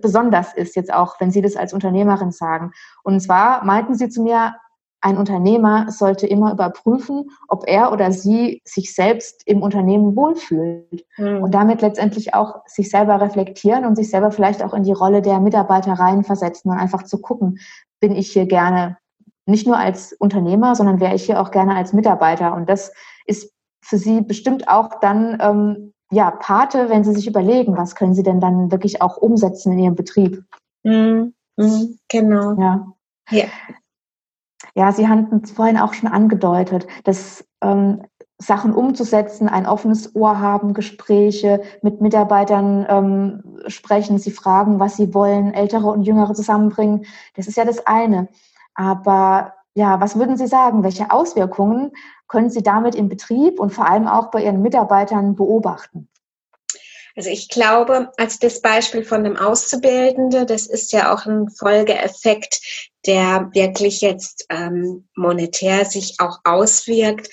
besonders 0.00 0.54
ist, 0.54 0.76
jetzt 0.76 0.94
auch, 0.94 1.20
wenn 1.20 1.30
Sie 1.30 1.42
das 1.42 1.56
als 1.56 1.74
Unternehmerin 1.74 2.30
sagen. 2.30 2.72
Und 3.02 3.20
zwar 3.20 3.66
meinten 3.66 3.94
Sie 3.96 4.08
zu 4.08 4.22
mir, 4.22 4.54
ein 5.02 5.16
Unternehmer 5.16 5.90
sollte 5.90 6.26
immer 6.26 6.52
überprüfen, 6.52 7.30
ob 7.48 7.64
er 7.66 7.92
oder 7.92 8.12
sie 8.12 8.60
sich 8.64 8.94
selbst 8.94 9.42
im 9.46 9.62
Unternehmen 9.62 10.14
wohlfühlt 10.14 11.06
mhm. 11.16 11.42
und 11.42 11.54
damit 11.54 11.80
letztendlich 11.80 12.34
auch 12.34 12.56
sich 12.66 12.90
selber 12.90 13.20
reflektieren 13.20 13.86
und 13.86 13.96
sich 13.96 14.10
selber 14.10 14.30
vielleicht 14.30 14.62
auch 14.62 14.74
in 14.74 14.82
die 14.82 14.92
Rolle 14.92 15.22
der 15.22 15.40
Mitarbeiter 15.40 15.94
reinversetzen 15.94 16.70
und 16.70 16.78
einfach 16.78 17.04
zu 17.04 17.20
gucken, 17.20 17.58
bin 18.00 18.14
ich 18.14 18.30
hier 18.30 18.46
gerne 18.46 18.98
nicht 19.46 19.66
nur 19.66 19.78
als 19.78 20.12
Unternehmer, 20.12 20.74
sondern 20.74 21.00
wäre 21.00 21.14
ich 21.14 21.24
hier 21.24 21.40
auch 21.40 21.50
gerne 21.50 21.76
als 21.76 21.92
Mitarbeiter. 21.92 22.54
Und 22.54 22.68
das 22.68 22.92
ist 23.26 23.52
für 23.82 23.96
Sie 23.96 24.20
bestimmt 24.20 24.68
auch 24.68 25.00
dann 25.00 25.38
ähm, 25.40 25.92
ja 26.10 26.30
Pate, 26.30 26.90
wenn 26.90 27.04
Sie 27.04 27.14
sich 27.14 27.26
überlegen, 27.26 27.76
was 27.76 27.94
können 27.94 28.14
Sie 28.14 28.22
denn 28.22 28.40
dann 28.40 28.70
wirklich 28.70 29.00
auch 29.00 29.16
umsetzen 29.16 29.72
in 29.72 29.78
Ihrem 29.78 29.94
Betrieb. 29.94 30.44
Mhm. 30.84 31.34
Mhm. 31.56 31.98
Genau. 32.08 32.52
Ja. 32.60 32.86
ja. 33.30 33.44
Ja, 34.74 34.92
Sie 34.92 35.08
hatten 35.08 35.40
es 35.42 35.50
vorhin 35.50 35.78
auch 35.78 35.94
schon 35.94 36.08
angedeutet, 36.08 36.86
dass 37.04 37.44
ähm, 37.60 38.02
Sachen 38.40 38.72
umzusetzen, 38.72 39.48
ein 39.48 39.66
offenes 39.66 40.14
Ohr 40.16 40.40
haben, 40.40 40.72
Gespräche 40.72 41.60
mit 41.82 42.00
Mitarbeitern 42.00 42.86
ähm, 42.88 43.60
sprechen, 43.66 44.18
sie 44.18 44.30
fragen, 44.30 44.80
was 44.80 44.96
sie 44.96 45.12
wollen, 45.12 45.52
Ältere 45.52 45.88
und 45.88 46.04
Jüngere 46.04 46.32
zusammenbringen. 46.32 47.04
Das 47.36 47.46
ist 47.48 47.58
ja 47.58 47.66
das 47.66 47.86
eine. 47.86 48.28
Aber 48.74 49.52
ja, 49.74 50.00
was 50.00 50.18
würden 50.18 50.38
Sie 50.38 50.46
sagen? 50.46 50.82
Welche 50.82 51.10
Auswirkungen 51.10 51.92
können 52.28 52.48
Sie 52.48 52.62
damit 52.62 52.94
im 52.94 53.08
Betrieb 53.08 53.60
und 53.60 53.70
vor 53.74 53.86
allem 53.86 54.08
auch 54.08 54.30
bei 54.30 54.42
Ihren 54.42 54.62
Mitarbeitern 54.62 55.36
beobachten? 55.36 56.08
Also 57.20 57.28
ich 57.28 57.50
glaube, 57.50 58.10
als 58.16 58.38
das 58.38 58.62
Beispiel 58.62 59.04
von 59.04 59.26
einem 59.26 59.36
Auszubildenden, 59.36 60.46
das 60.46 60.66
ist 60.66 60.90
ja 60.90 61.12
auch 61.12 61.26
ein 61.26 61.50
Folgeeffekt, 61.50 62.62
der 63.04 63.50
wirklich 63.52 64.00
jetzt 64.00 64.46
ähm, 64.48 65.06
monetär 65.14 65.84
sich 65.84 66.14
auch 66.16 66.38
auswirkt. 66.44 67.28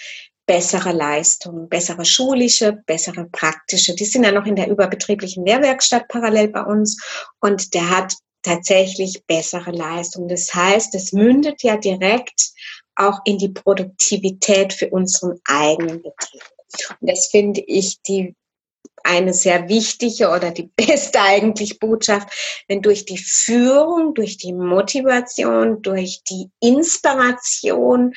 Bessere 0.45 0.91
Leistung, 0.91 1.69
bessere 1.69 2.03
schulische, 2.03 2.83
bessere 2.85 3.29
praktische. 3.31 3.95
Die 3.95 4.03
sind 4.03 4.25
ja 4.25 4.33
noch 4.33 4.45
in 4.45 4.57
der 4.57 4.69
überbetrieblichen 4.69 5.45
Lehrwerkstatt 5.45 6.09
parallel 6.09 6.49
bei 6.49 6.63
uns 6.63 7.01
und 7.39 7.73
der 7.73 7.89
hat 7.89 8.13
tatsächlich 8.43 9.23
bessere 9.25 9.71
Leistung. 9.71 10.27
Das 10.27 10.53
heißt, 10.53 10.95
es 10.95 11.13
mündet 11.13 11.63
ja 11.63 11.77
direkt 11.77 12.49
auch 12.97 13.21
in 13.23 13.37
die 13.37 13.53
Produktivität 13.53 14.73
für 14.73 14.89
unseren 14.89 15.39
eigenen 15.45 16.01
Betrieb. 16.01 16.43
Und 16.99 17.09
das 17.09 17.27
finde 17.27 17.61
ich 17.61 18.01
die 18.01 18.35
eine 19.03 19.33
sehr 19.33 19.69
wichtige 19.69 20.29
oder 20.29 20.51
die 20.51 20.69
beste 20.75 21.19
eigentlich 21.21 21.79
Botschaft, 21.79 22.63
wenn 22.67 22.81
durch 22.81 23.05
die 23.05 23.17
Führung, 23.17 24.13
durch 24.13 24.37
die 24.37 24.53
Motivation, 24.53 25.81
durch 25.81 26.23
die 26.23 26.49
Inspiration 26.59 28.13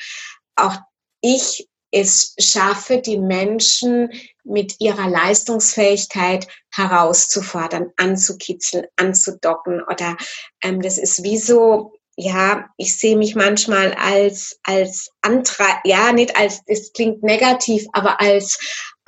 auch 0.55 0.75
ich 1.21 1.67
es 1.91 2.35
schaffe, 2.39 2.99
die 2.99 3.17
Menschen 3.17 4.11
mit 4.43 4.75
ihrer 4.79 5.09
Leistungsfähigkeit 5.09 6.47
herauszufordern, 6.73 7.91
anzukitzeln, 7.97 8.87
anzudocken. 8.95 9.83
Oder 9.83 10.15
ähm, 10.63 10.81
das 10.81 10.97
ist 10.97 11.23
wie 11.23 11.37
so, 11.37 11.93
ja, 12.21 12.69
ich 12.77 12.97
sehe 12.97 13.17
mich 13.17 13.35
manchmal 13.35 13.93
als, 13.95 14.59
als 14.63 15.09
Antreib, 15.21 15.79
ja, 15.85 16.11
nicht 16.11 16.35
als, 16.37 16.61
es 16.67 16.93
klingt 16.93 17.23
negativ, 17.23 17.87
aber 17.93 18.21
als, 18.21 18.59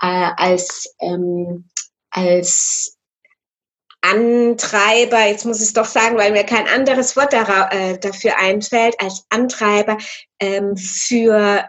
äh, 0.01 0.29
als, 0.36 0.96
ähm, 1.00 1.70
als 2.10 2.98
Antreiber, 4.01 5.27
jetzt 5.27 5.46
muss 5.46 5.62
ich 5.62 5.67
es 5.67 5.74
doch 5.74 5.86
sagen, 5.86 6.17
weil 6.17 6.32
mir 6.32 6.43
kein 6.43 6.67
anderes 6.67 7.15
Wort 7.15 7.34
äh, 7.34 8.00
dafür 8.00 8.38
einfällt, 8.38 9.00
als 9.00 9.25
Antreiber 9.29 9.98
ähm, 10.39 10.75
für 10.75 11.63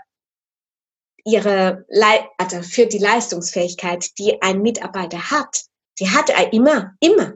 ihre, 1.25 1.85
Le 1.89 2.29
also 2.39 2.63
für 2.63 2.87
die 2.87 2.99
Leistungsfähigkeit, 2.99 4.19
die 4.19 4.41
ein 4.43 4.63
Mitarbeiter 4.63 5.31
hat. 5.31 5.65
Die 6.01 6.11
hat 6.11 6.31
er 6.31 6.53
immer, 6.53 6.95
immer. 7.01 7.35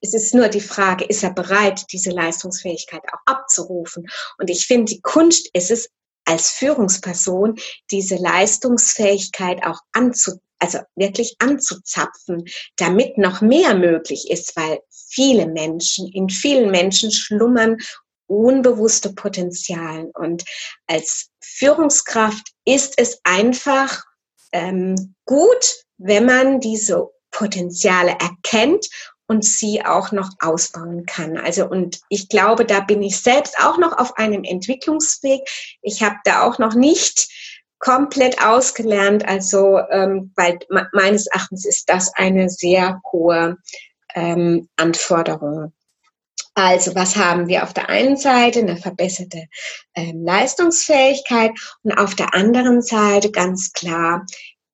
Es 0.00 0.14
ist 0.14 0.34
nur 0.34 0.48
die 0.48 0.60
Frage, 0.60 1.04
ist 1.04 1.22
er 1.24 1.32
bereit, 1.32 1.86
diese 1.92 2.10
Leistungsfähigkeit 2.10 3.02
auch 3.12 3.20
abzurufen? 3.26 4.06
Und 4.38 4.50
ich 4.50 4.66
finde, 4.66 4.92
die 4.92 5.00
Kunst 5.00 5.48
ist 5.52 5.70
es, 5.70 5.88
als 6.24 6.50
Führungsperson 6.50 7.58
diese 7.90 8.16
Leistungsfähigkeit 8.16 9.64
auch 9.64 9.80
anzu, 9.92 10.40
also 10.58 10.78
wirklich 10.94 11.36
anzuzapfen, 11.38 12.44
damit 12.76 13.16
noch 13.16 13.40
mehr 13.40 13.74
möglich 13.74 14.30
ist, 14.30 14.54
weil 14.54 14.80
viele 14.90 15.46
Menschen, 15.46 16.06
in 16.12 16.28
vielen 16.28 16.70
Menschen 16.70 17.10
schlummern 17.10 17.78
unbewusste 18.26 19.14
Potenzialen. 19.14 20.10
Und 20.10 20.44
als 20.86 21.30
Führungskraft 21.42 22.52
ist 22.66 22.94
es 22.98 23.20
einfach 23.24 24.04
ähm, 24.52 25.14
gut, 25.24 25.84
wenn 25.96 26.26
man 26.26 26.60
diese 26.60 27.08
Potenziale 27.30 28.12
erkennt 28.12 28.86
und 29.28 29.44
sie 29.44 29.84
auch 29.84 30.10
noch 30.10 30.30
ausbauen 30.40 31.06
kann. 31.06 31.36
Also 31.36 31.68
und 31.68 32.00
ich 32.08 32.28
glaube, 32.28 32.64
da 32.64 32.80
bin 32.80 33.02
ich 33.02 33.20
selbst 33.20 33.56
auch 33.58 33.78
noch 33.78 33.96
auf 33.96 34.16
einem 34.16 34.42
Entwicklungsweg. 34.42 35.42
Ich 35.82 36.02
habe 36.02 36.16
da 36.24 36.42
auch 36.42 36.58
noch 36.58 36.74
nicht 36.74 37.28
komplett 37.78 38.42
ausgelernt. 38.42 39.28
Also 39.28 39.78
ähm, 39.90 40.32
weil 40.34 40.58
meines 40.92 41.26
Erachtens 41.26 41.64
ist 41.66 41.88
das 41.88 42.12
eine 42.14 42.48
sehr 42.48 43.00
hohe 43.12 43.58
ähm, 44.14 44.68
Anforderung. 44.76 45.72
Also 46.54 46.94
was 46.96 47.14
haben 47.14 47.46
wir 47.46 47.62
auf 47.62 47.72
der 47.72 47.88
einen 47.88 48.16
Seite? 48.16 48.60
Eine 48.60 48.76
verbesserte 48.76 49.44
ähm, 49.94 50.24
Leistungsfähigkeit 50.24 51.52
und 51.82 51.92
auf 51.92 52.16
der 52.16 52.34
anderen 52.34 52.82
Seite 52.82 53.30
ganz 53.30 53.72
klar 53.72 54.26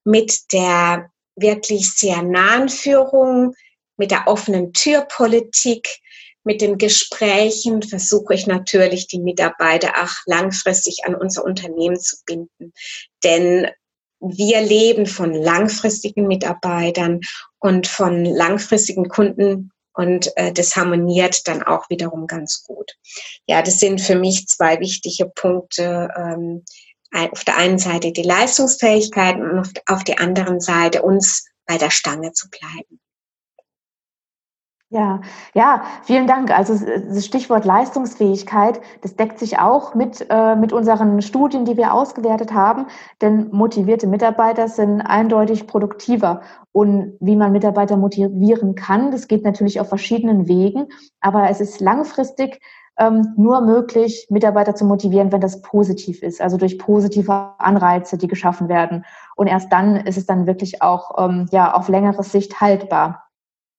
mit 0.04 0.52
der 0.52 1.11
wirklich 1.37 1.92
sehr 1.94 2.23
nahen 2.23 2.68
Führung 2.68 3.54
mit 3.97 4.11
der 4.11 4.27
offenen 4.27 4.73
Türpolitik, 4.73 6.01
mit 6.45 6.61
den 6.61 6.77
Gesprächen 6.77 7.83
versuche 7.83 8.35
ich 8.35 8.47
natürlich, 8.47 9.07
die 9.07 9.19
Mitarbeiter 9.19 9.93
auch 10.03 10.13
langfristig 10.27 11.05
an 11.05 11.15
unser 11.15 11.45
Unternehmen 11.45 11.99
zu 11.99 12.17
binden. 12.27 12.73
Denn 13.23 13.69
wir 14.21 14.61
leben 14.61 15.07
von 15.07 15.33
langfristigen 15.35 16.27
Mitarbeitern 16.27 17.21
und 17.59 17.87
von 17.87 18.25
langfristigen 18.25 19.09
Kunden 19.09 19.71
und 19.95 20.37
äh, 20.37 20.53
das 20.53 20.77
harmoniert 20.77 21.47
dann 21.47 21.63
auch 21.63 21.89
wiederum 21.89 22.27
ganz 22.27 22.65
gut. 22.65 22.93
Ja, 23.47 23.63
das 23.63 23.79
sind 23.79 24.01
für 24.01 24.17
mich 24.17 24.47
zwei 24.49 24.81
wichtige 24.81 25.27
Punkte. 25.27 26.09
Ähm, 26.17 26.65
auf 27.13 27.45
der 27.45 27.57
einen 27.57 27.79
Seite 27.79 28.11
die 28.11 28.23
Leistungsfähigkeit 28.23 29.37
und 29.37 29.61
auf, 29.61 29.69
auf 29.87 30.05
der 30.05 30.21
anderen 30.21 30.61
Seite 30.61 31.03
uns 31.03 31.47
bei 31.65 31.79
der 31.79 31.91
Stange 31.91 32.33
zu 32.33 32.49
bleiben. 32.51 33.01
Ja, 34.91 35.23
ja, 35.55 35.83
vielen 36.03 36.26
Dank. 36.29 36.57
Also 36.57 36.75
das 36.75 37.25
Stichwort 37.26 37.64
Leistungsfähigkeit, 37.64 38.81
das 39.00 39.17
deckt 39.17 39.41
sich 39.41 39.59
auch 39.59 39.95
mit, 39.95 40.25
äh, 40.31 40.55
mit 40.55 40.73
unseren 40.73 41.21
Studien, 41.21 41.64
die 41.64 41.76
wir 41.76 41.93
ausgewertet 41.93 42.53
haben. 42.53 42.87
Denn 43.21 43.50
motivierte 43.50 44.07
Mitarbeiter 44.07 44.69
sind 44.69 45.00
eindeutig 45.00 45.67
produktiver. 45.67 46.43
Und 46.71 47.17
wie 47.19 47.35
man 47.35 47.50
Mitarbeiter 47.50 47.97
motivieren 47.97 48.76
kann, 48.76 49.11
das 49.11 49.26
geht 49.26 49.43
natürlich 49.43 49.81
auf 49.81 49.88
verschiedenen 49.88 50.47
Wegen. 50.47 50.87
Aber 51.21 51.50
es 51.50 51.61
ist 51.61 51.81
langfristig 51.81 52.61
ähm, 52.97 53.35
nur 53.37 53.62
möglich, 53.62 54.29
Mitarbeiter 54.31 54.76
zu 54.76 54.85
motivieren, 54.85 55.33
wenn 55.33 55.41
das 55.41 55.62
positiv 55.62 56.23
ist, 56.23 56.41
also 56.41 56.57
durch 56.57 56.79
positive 56.79 57.55
Anreize, 57.59 58.17
die 58.19 58.29
geschaffen 58.29 58.69
werden. 58.69 59.05
Und 59.35 59.49
erst 59.49 59.73
dann 59.73 59.97
ist 59.97 60.19
es 60.19 60.26
dann 60.26 60.47
wirklich 60.47 60.83
auch 60.83 61.19
ähm, 61.19 61.47
ja, 61.50 61.75
auf 61.75 61.88
längere 61.88 62.23
Sicht 62.23 62.61
haltbar. 62.61 63.24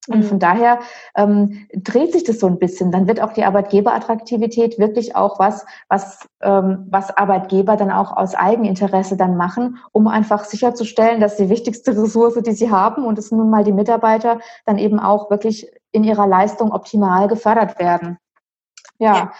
Und 0.07 0.23
von 0.23 0.37
mhm. 0.37 0.41
daher 0.41 0.79
ähm, 1.15 1.67
dreht 1.73 2.13
sich 2.13 2.23
das 2.23 2.39
so 2.39 2.47
ein 2.47 2.59
bisschen. 2.59 2.91
Dann 2.91 3.07
wird 3.07 3.19
auch 3.19 3.33
die 3.33 3.43
Arbeitgeberattraktivität 3.43 4.77
wirklich 4.77 5.15
auch 5.15 5.39
was, 5.39 5.65
was, 5.89 6.27
ähm, 6.41 6.85
was 6.89 7.15
Arbeitgeber 7.15 7.75
dann 7.75 7.91
auch 7.91 8.15
aus 8.15 8.35
Eigeninteresse 8.35 9.17
dann 9.17 9.35
machen, 9.35 9.77
um 9.91 10.07
einfach 10.07 10.43
sicherzustellen, 10.43 11.19
dass 11.19 11.37
die 11.37 11.49
wichtigste 11.49 11.91
Ressource, 11.91 12.35
die 12.35 12.53
sie 12.53 12.69
haben, 12.69 13.05
und 13.05 13.17
es 13.17 13.29
sind 13.29 13.39
nun 13.39 13.49
mal 13.49 13.63
die 13.63 13.73
Mitarbeiter, 13.73 14.39
dann 14.65 14.77
eben 14.77 14.99
auch 14.99 15.31
wirklich 15.31 15.67
in 15.91 16.03
ihrer 16.03 16.27
Leistung 16.27 16.71
optimal 16.71 17.27
gefördert 17.27 17.79
werden. 17.79 18.17
Ja. 18.99 19.15
ja. 19.15 19.33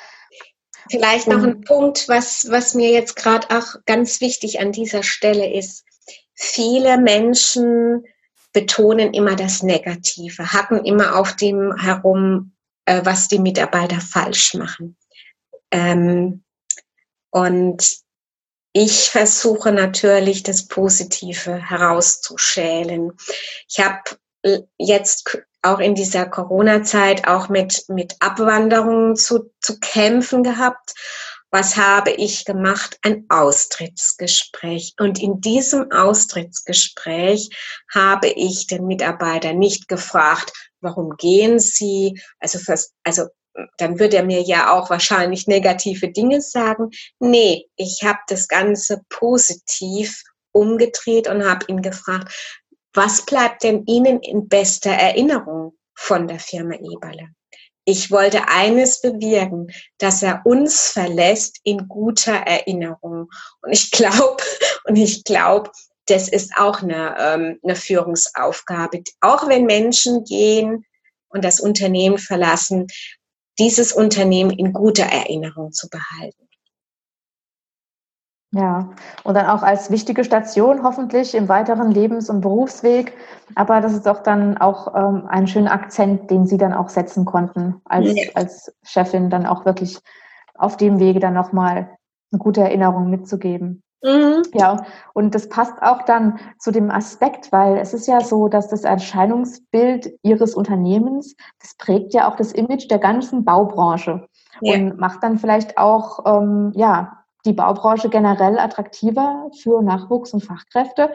Vielleicht 0.90 1.28
noch 1.28 1.44
ein 1.44 1.62
Punkt, 1.62 2.08
was, 2.08 2.48
was 2.50 2.76
mir 2.76 2.92
jetzt 2.92 3.16
gerade 3.16 3.48
auch 3.56 3.76
ganz 3.86 4.22
wichtig 4.22 4.60
an 4.60 4.72
dieser 4.72 5.02
Stelle 5.04 5.52
ist. 5.52 5.84
Viele 6.34 6.98
Menschen 7.00 8.06
betonen 8.56 9.14
immer 9.14 9.36
das 9.36 9.64
Negative, 9.64 10.54
hacken 10.54 10.86
immer 10.86 11.18
auf 11.18 11.36
dem 11.36 11.76
herum, 11.76 12.54
äh, 12.86 13.02
was 13.04 13.28
die 13.28 13.38
Mitarbeiter 13.38 14.00
falsch 14.00 14.54
machen. 14.54 14.96
Ähm, 15.72 16.42
und 17.32 17.98
ich 18.72 19.10
versuche 19.10 19.74
natürlich, 19.74 20.42
das 20.44 20.70
Positive 20.70 21.58
herauszuschälen. 21.58 23.12
Ich 23.68 23.80
habe 23.80 24.18
jetzt 24.78 25.38
auch 25.62 25.80
in 25.80 25.94
dieser 25.94 26.26
Corona-Zeit 26.26 27.28
auch 27.28 27.50
mit, 27.50 27.84
mit 27.90 28.16
Abwanderungen 28.22 29.18
zu, 29.18 29.52
zu 29.60 29.82
kämpfen 29.82 30.44
gehabt 30.44 30.94
was 31.56 31.78
habe 31.78 32.12
ich 32.12 32.44
gemacht? 32.44 33.00
Ein 33.02 33.28
Austrittsgespräch. 33.30 34.94
Und 35.00 35.22
in 35.24 35.40
diesem 35.40 35.90
Austrittsgespräch 35.90 37.50
habe 37.94 38.28
ich 38.28 38.68
den 38.68 38.86
Mitarbeiter 38.86 39.54
nicht 39.54 39.88
gefragt, 39.88 40.52
warum 40.82 41.16
gehen 41.16 41.60
Sie? 41.60 42.20
Also, 42.42 42.60
fürs, 42.60 42.94
also 43.06 43.28
dann 43.78 44.00
würde 44.00 44.18
er 44.18 44.26
mir 44.26 44.42
ja 44.42 44.74
auch 44.74 44.90
wahrscheinlich 44.90 45.48
negative 45.48 46.10
Dinge 46.10 46.42
sagen. 46.42 46.90
Nee, 47.20 47.70
ich 47.78 48.02
habe 48.04 48.20
das 48.28 48.50
Ganze 48.50 49.04
positiv 49.08 50.24
umgedreht 50.52 51.30
und 51.30 51.46
habe 51.46 51.66
ihn 51.70 51.82
gefragt, 51.82 52.34
was 52.94 53.26
bleibt 53.26 53.64
denn 53.64 53.86
Ihnen 53.86 54.20
in 54.20 54.50
bester 54.50 54.92
Erinnerung 54.92 55.78
von 55.94 56.28
der 56.28 56.40
Firma 56.40 56.76
Eberle? 56.76 57.30
Ich 57.86 58.10
wollte 58.10 58.48
eines 58.48 59.02
bewirken, 59.02 59.72
dass 60.00 60.24
er 60.24 60.42
uns 60.44 60.90
verlässt 60.90 61.60
in 61.64 61.88
guter 61.88 62.34
Erinnerung. 62.34 63.30
Und 63.62 63.72
ich 63.72 63.92
glaube, 63.92 64.38
und 64.86 64.96
ich 64.96 65.24
glaube, 65.24 65.72
das 66.08 66.28
ist 66.28 66.52
auch 66.58 66.82
eine, 66.82 67.16
ähm, 67.20 67.60
eine 67.64 67.76
Führungsaufgabe. 67.76 69.04
Auch 69.22 69.48
wenn 69.48 69.66
Menschen 69.66 70.24
gehen 70.24 70.86
und 71.30 71.44
das 71.44 71.60
Unternehmen 71.60 72.18
verlassen, 72.18 72.88
dieses 73.60 73.94
Unternehmen 73.94 74.52
in 74.52 74.74
guter 74.74 75.06
Erinnerung 75.06 75.72
zu 75.72 75.88
behalten. 75.90 76.45
Ja, 78.56 78.88
und 79.26 79.36
dann 79.36 79.48
auch 79.48 79.64
als 79.64 79.92
wichtige 79.92 80.24
Station 80.24 80.84
hoffentlich 80.84 81.36
im 81.36 81.50
weiteren 81.50 81.92
Lebens- 81.92 82.30
und 82.30 82.40
Berufsweg. 82.40 83.12
Aber 83.54 83.82
das 83.82 83.92
ist 83.92 84.06
doch 84.06 84.24
dann 84.24 84.58
auch 84.58 84.96
ähm, 84.96 85.26
ein 85.28 85.46
schöner 85.46 85.74
Akzent, 85.74 86.32
den 86.32 86.48
Sie 86.48 86.58
dann 86.58 86.72
auch 86.72 86.88
setzen 86.88 87.26
konnten, 87.26 87.82
als, 87.84 88.16
ja. 88.16 88.32
als 88.34 88.74
Chefin 88.82 89.30
dann 89.30 89.46
auch 89.46 89.66
wirklich 89.66 90.00
auf 90.54 90.78
dem 90.78 91.00
Wege 91.00 91.20
dann 91.20 91.34
nochmal 91.34 91.98
eine 92.32 92.40
gute 92.40 92.62
Erinnerung 92.62 93.10
mitzugeben. 93.10 93.84
Mhm. 94.02 94.44
Ja, 94.54 94.86
und 95.14 95.36
das 95.36 95.50
passt 95.50 95.82
auch 95.82 96.04
dann 96.04 96.40
zu 96.58 96.72
dem 96.72 96.90
Aspekt, 96.90 97.52
weil 97.52 97.78
es 97.78 97.94
ist 97.94 98.08
ja 98.08 98.22
so, 98.22 98.48
dass 98.48 98.70
das 98.70 98.86
Erscheinungsbild 98.86 100.18
Ihres 100.24 100.56
Unternehmens, 100.56 101.36
das 101.60 101.76
prägt 101.76 102.14
ja 102.14 102.32
auch 102.32 102.38
das 102.38 102.54
Image 102.54 102.90
der 102.90 103.00
ganzen 103.00 103.44
Baubranche 103.44 104.30
ja. 104.62 104.76
und 104.76 104.98
macht 104.98 105.24
dann 105.24 105.40
vielleicht 105.40 105.78
auch, 105.78 106.20
ähm, 106.26 106.72
ja, 106.74 107.25
die 107.46 107.54
Baubranche 107.54 108.10
generell 108.10 108.60
attraktiver 108.60 109.50
für 109.62 109.82
Nachwuchs 109.82 110.34
und 110.34 110.44
Fachkräfte. 110.44 111.12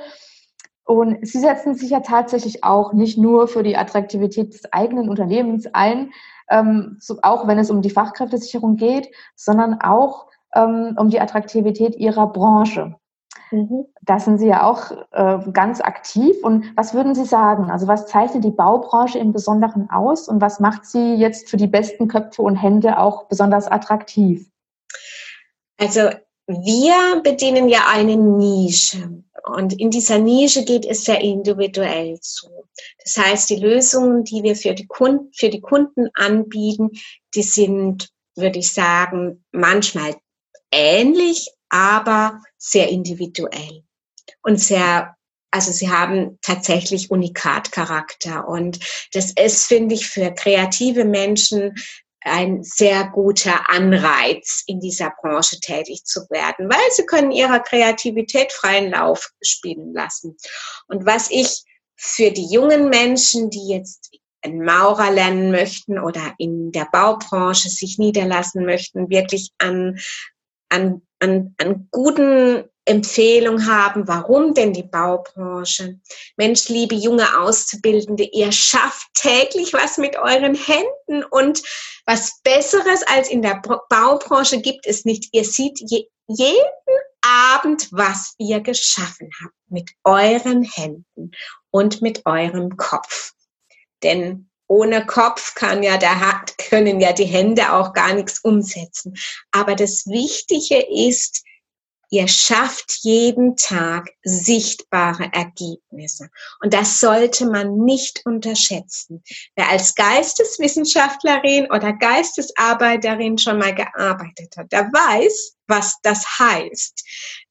Und 0.85 1.25
sie 1.27 1.38
setzen 1.38 1.75
sich 1.75 1.90
ja 1.90 2.01
tatsächlich 2.01 2.64
auch 2.64 2.93
nicht 2.93 3.16
nur 3.16 3.47
für 3.47 3.62
die 3.62 3.77
Attraktivität 3.77 4.55
des 4.55 4.73
eigenen 4.73 5.09
Unternehmens 5.09 5.66
ein, 5.73 6.11
ähm, 6.51 6.97
so, 7.01 7.19
auch 7.23 7.47
wenn 7.47 7.59
es 7.59 7.71
um 7.71 7.81
die 7.81 7.90
Fachkräftesicherung 7.90 8.77
geht, 8.77 9.09
sondern 9.37 9.81
auch 9.81 10.27
ähm, 10.55 10.97
um 10.99 11.09
die 11.09 11.21
Attraktivität 11.21 11.95
ihrer 11.97 12.27
Branche. 12.27 12.97
Mhm. 13.53 13.87
Da 14.03 14.19
sind 14.19 14.38
Sie 14.38 14.49
ja 14.49 14.64
auch 14.69 14.90
äh, 15.12 15.38
ganz 15.53 15.81
aktiv. 15.81 16.37
Und 16.43 16.77
was 16.77 16.95
würden 16.95 17.14
Sie 17.14 17.25
sagen? 17.25 17.71
Also 17.71 17.87
was 17.87 18.07
zeichnet 18.07 18.45
die 18.45 18.51
Baubranche 18.51 19.19
im 19.19 19.33
Besonderen 19.33 19.88
aus 19.90 20.29
und 20.29 20.40
was 20.40 20.61
macht 20.61 20.87
sie 20.87 21.14
jetzt 21.14 21.49
für 21.49 21.57
die 21.57 21.66
besten 21.66 22.09
Köpfe 22.09 22.43
und 22.43 22.57
Hände 22.57 22.99
auch 22.99 23.25
besonders 23.25 23.69
attraktiv? 23.69 24.49
Also 25.81 26.11
wir 26.47 27.23
bedienen 27.25 27.71
ja 27.71 27.87
eine 27.88 28.14
Nische 28.14 29.23
und 29.45 29.73
in 29.81 29.90
dieser 29.90 30.19
Nische 30.19 30.62
geht 30.64 30.85
es 30.85 31.07
sehr 31.07 31.23
individuell 31.23 32.21
zu. 32.21 32.49
Das 33.03 33.16
heißt, 33.16 33.49
die 33.49 33.57
Lösungen, 33.57 34.25
die 34.25 34.43
wir 34.43 34.57
für 34.57 34.75
die 34.75 34.87
Kunden, 34.87 35.31
für 35.35 35.49
die 35.49 35.62
Kunden 35.62 36.11
anbieten, 36.12 36.90
die 37.35 37.43
sind, 37.43 38.11
würde 38.37 38.59
ich 38.59 38.73
sagen, 38.73 39.43
manchmal 39.53 40.16
ähnlich, 40.71 41.51
aber 41.71 42.43
sehr 42.59 42.90
individuell 42.90 43.83
und 44.43 44.61
sehr 44.61 45.16
also 45.53 45.73
sie 45.73 45.90
haben 45.90 46.38
tatsächlich 46.43 47.11
Unikatcharakter 47.11 48.47
und 48.47 48.79
das 49.12 49.33
ist, 49.33 49.66
finde 49.66 49.97
ich, 49.97 50.07
für 50.07 50.31
kreative 50.31 51.05
Menschen 51.05 51.75
ein 52.22 52.62
sehr 52.62 53.09
guter 53.09 53.70
Anreiz, 53.70 54.62
in 54.66 54.80
dieser 54.80 55.12
Branche 55.20 55.59
tätig 55.61 56.04
zu 56.04 56.20
werden, 56.30 56.68
weil 56.68 56.90
sie 56.92 57.06
können 57.06 57.30
ihrer 57.30 57.61
Kreativität 57.61 58.52
freien 58.52 58.90
Lauf 58.90 59.30
spielen 59.42 59.94
lassen. 59.94 60.37
Und 60.87 61.06
was 61.06 61.30
ich 61.30 61.62
für 61.96 62.30
die 62.30 62.46
jungen 62.46 62.88
Menschen, 62.88 63.50
die 63.50 63.68
jetzt 63.68 64.11
einen 64.42 64.64
Maurer 64.64 65.11
lernen 65.11 65.50
möchten 65.50 65.98
oder 65.98 66.35
in 66.38 66.72
der 66.72 66.88
Baubranche 66.90 67.68
sich 67.68 67.98
niederlassen 67.98 68.64
möchten, 68.64 69.11
wirklich 69.11 69.50
an, 69.59 69.98
an, 70.68 71.02
an, 71.18 71.54
an 71.59 71.88
guten 71.90 72.64
Empfehlung 72.90 73.66
haben, 73.66 74.09
warum 74.09 74.53
denn 74.53 74.72
die 74.72 74.83
Baubranche? 74.83 76.00
Mensch, 76.37 76.68
liebe 76.68 76.96
junge 76.96 77.38
Auszubildende, 77.38 78.24
ihr 78.24 78.50
schafft 78.50 79.07
täglich 79.14 79.72
was 79.72 79.96
mit 79.96 80.16
euren 80.16 80.57
Händen 80.57 81.24
und 81.31 81.62
was 82.05 82.40
Besseres 82.42 83.03
als 83.07 83.31
in 83.31 83.42
der 83.42 83.62
Baubranche 83.88 84.61
gibt 84.61 84.87
es 84.87 85.05
nicht. 85.05 85.29
Ihr 85.33 85.44
seht 85.44 85.79
je, 85.79 86.07
jeden 86.26 87.00
Abend, 87.22 87.88
was 87.92 88.35
ihr 88.38 88.61
geschaffen 88.61 89.31
habt 89.40 89.55
mit 89.68 89.90
euren 90.03 90.64
Händen 90.64 91.31
und 91.70 92.03
mit 92.03 92.26
eurem 92.26 92.76
Kopf. 92.76 93.35
Denn 94.03 94.50
ohne 94.66 95.07
Kopf 95.07 95.55
kann 95.55 95.85
ja 95.85 95.96
der, 95.96 96.44
können 96.68 97.00
ja 97.00 97.12
die 97.12 97.24
Hände 97.24 97.72
auch 97.72 97.92
gar 97.92 98.14
nichts 98.14 98.40
umsetzen. 98.40 99.14
Aber 99.53 99.76
das 99.76 100.07
Wichtige 100.07 100.79
ist, 101.09 101.44
Ihr 102.12 102.27
schafft 102.27 102.99
jeden 103.03 103.57
Tag 103.57 104.11
sichtbare 104.25 105.31
Ergebnisse. 105.33 106.29
Und 106.61 106.75
das 106.75 106.99
sollte 106.99 107.46
man 107.46 107.77
nicht 107.85 108.23
unterschätzen. 108.27 109.23
Wer 109.55 109.68
als 109.68 109.94
Geisteswissenschaftlerin 109.94 111.70
oder 111.70 111.92
Geistesarbeiterin 111.92 113.38
schon 113.38 113.59
mal 113.59 113.75
gearbeitet 113.75 114.57
hat, 114.57 114.73
der 114.73 114.87
weiß, 114.92 115.57
was 115.68 115.96
das 116.03 116.27
heißt. 116.40 117.05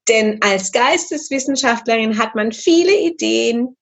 Denn 0.09 0.41
als 0.41 0.73
Geisteswissenschaftlerin 0.73 2.17
hat 2.17 2.35
man 2.35 2.51
viele 2.51 2.99
Ideen, 2.99 3.77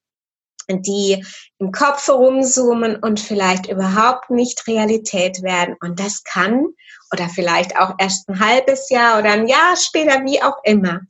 die 0.68 1.24
im 1.58 1.72
Kopf 1.72 2.06
herumzoomen 2.06 2.96
und 2.96 3.20
vielleicht 3.20 3.68
überhaupt 3.68 4.30
nicht 4.30 4.66
Realität 4.66 5.42
werden. 5.42 5.76
Und 5.80 5.98
das 5.98 6.22
kann 6.24 6.66
oder 7.12 7.28
vielleicht 7.28 7.78
auch 7.78 7.94
erst 7.98 8.28
ein 8.28 8.40
halbes 8.40 8.90
Jahr 8.90 9.18
oder 9.18 9.32
ein 9.32 9.48
Jahr 9.48 9.76
später, 9.76 10.24
wie 10.24 10.42
auch 10.42 10.58
immer, 10.64 11.00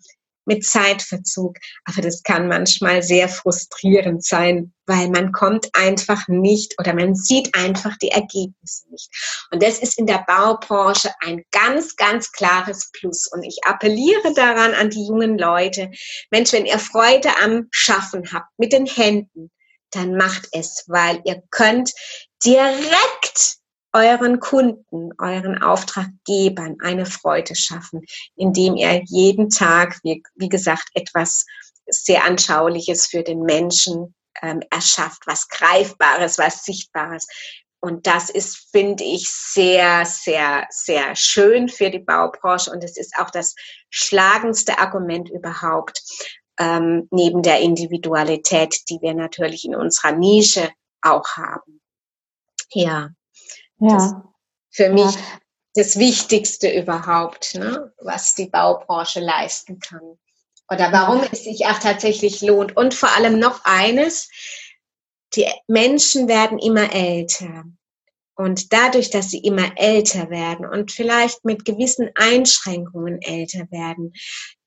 mit 0.48 0.64
Zeitverzug. 0.64 1.56
Aber 1.84 2.02
das 2.02 2.24
kann 2.24 2.48
manchmal 2.48 3.02
sehr 3.02 3.28
frustrierend 3.28 4.24
sein, 4.24 4.72
weil 4.86 5.08
man 5.10 5.30
kommt 5.30 5.68
einfach 5.74 6.26
nicht 6.26 6.74
oder 6.80 6.94
man 6.94 7.14
sieht 7.14 7.54
einfach 7.54 7.96
die 7.98 8.10
Ergebnisse 8.10 8.90
nicht. 8.90 9.08
Und 9.52 9.62
das 9.62 9.78
ist 9.78 9.98
in 9.98 10.06
der 10.06 10.24
Baubranche 10.26 11.10
ein 11.20 11.44
ganz, 11.52 11.94
ganz 11.94 12.32
klares 12.32 12.90
Plus. 12.92 13.28
Und 13.30 13.44
ich 13.44 13.58
appelliere 13.64 14.34
daran 14.34 14.74
an 14.74 14.90
die 14.90 15.06
jungen 15.06 15.38
Leute, 15.38 15.90
Mensch, 16.30 16.52
wenn 16.52 16.66
ihr 16.66 16.80
Freude 16.80 17.30
am 17.40 17.68
Schaffen 17.70 18.32
habt, 18.32 18.48
mit 18.58 18.72
den 18.72 18.86
Händen, 18.86 19.50
dann 19.90 20.16
macht 20.16 20.48
es, 20.52 20.84
weil 20.86 21.20
ihr 21.24 21.42
könnt 21.50 21.92
direkt 22.44 23.57
euren 23.98 24.38
Kunden, 24.38 25.10
euren 25.18 25.60
Auftraggebern 25.60 26.76
eine 26.80 27.04
Freude 27.04 27.56
schaffen, 27.56 28.02
indem 28.36 28.76
ihr 28.76 29.02
jeden 29.06 29.50
Tag, 29.50 29.98
wie, 30.04 30.22
wie 30.36 30.48
gesagt, 30.48 30.88
etwas 30.94 31.44
sehr 31.88 32.24
Anschauliches 32.24 33.06
für 33.06 33.22
den 33.24 33.42
Menschen 33.42 34.14
ähm, 34.40 34.60
erschafft, 34.70 35.22
was 35.26 35.48
Greifbares, 35.48 36.38
was 36.38 36.64
Sichtbares. 36.64 37.26
Und 37.80 38.06
das 38.06 38.30
ist, 38.30 38.68
finde 38.70 39.02
ich, 39.02 39.28
sehr, 39.28 40.04
sehr, 40.04 40.66
sehr 40.70 41.16
schön 41.16 41.68
für 41.68 41.90
die 41.90 42.00
Baubranche. 42.00 42.70
Und 42.70 42.84
es 42.84 42.96
ist 42.96 43.16
auch 43.18 43.30
das 43.30 43.54
schlagendste 43.90 44.78
Argument 44.78 45.28
überhaupt, 45.28 46.02
ähm, 46.58 47.08
neben 47.10 47.42
der 47.42 47.60
Individualität, 47.60 48.80
die 48.88 48.98
wir 49.00 49.14
natürlich 49.14 49.64
in 49.64 49.74
unserer 49.74 50.12
Nische 50.12 50.70
auch 51.02 51.28
haben. 51.36 51.80
Ja. 52.70 53.10
Ja. 53.80 54.24
für 54.70 54.90
mich 54.90 55.14
ja. 55.14 55.20
das 55.74 55.98
Wichtigste 55.98 56.70
überhaupt, 56.70 57.54
ne, 57.54 57.92
was 57.98 58.34
die 58.34 58.46
Baubranche 58.46 59.20
leisten 59.20 59.78
kann. 59.78 60.18
Oder 60.70 60.92
warum 60.92 61.22
es 61.30 61.44
sich 61.44 61.66
auch 61.66 61.78
tatsächlich 61.78 62.42
lohnt. 62.42 62.76
Und 62.76 62.92
vor 62.92 63.10
allem 63.16 63.38
noch 63.38 63.64
eines, 63.64 64.28
die 65.34 65.46
Menschen 65.66 66.28
werden 66.28 66.58
immer 66.58 66.92
älter. 66.92 67.64
Und 68.34 68.72
dadurch, 68.72 69.10
dass 69.10 69.30
sie 69.30 69.38
immer 69.38 69.72
älter 69.76 70.30
werden 70.30 70.66
und 70.66 70.92
vielleicht 70.92 71.44
mit 71.44 71.64
gewissen 71.64 72.10
Einschränkungen 72.14 73.20
älter 73.20 73.66
werden, 73.70 74.12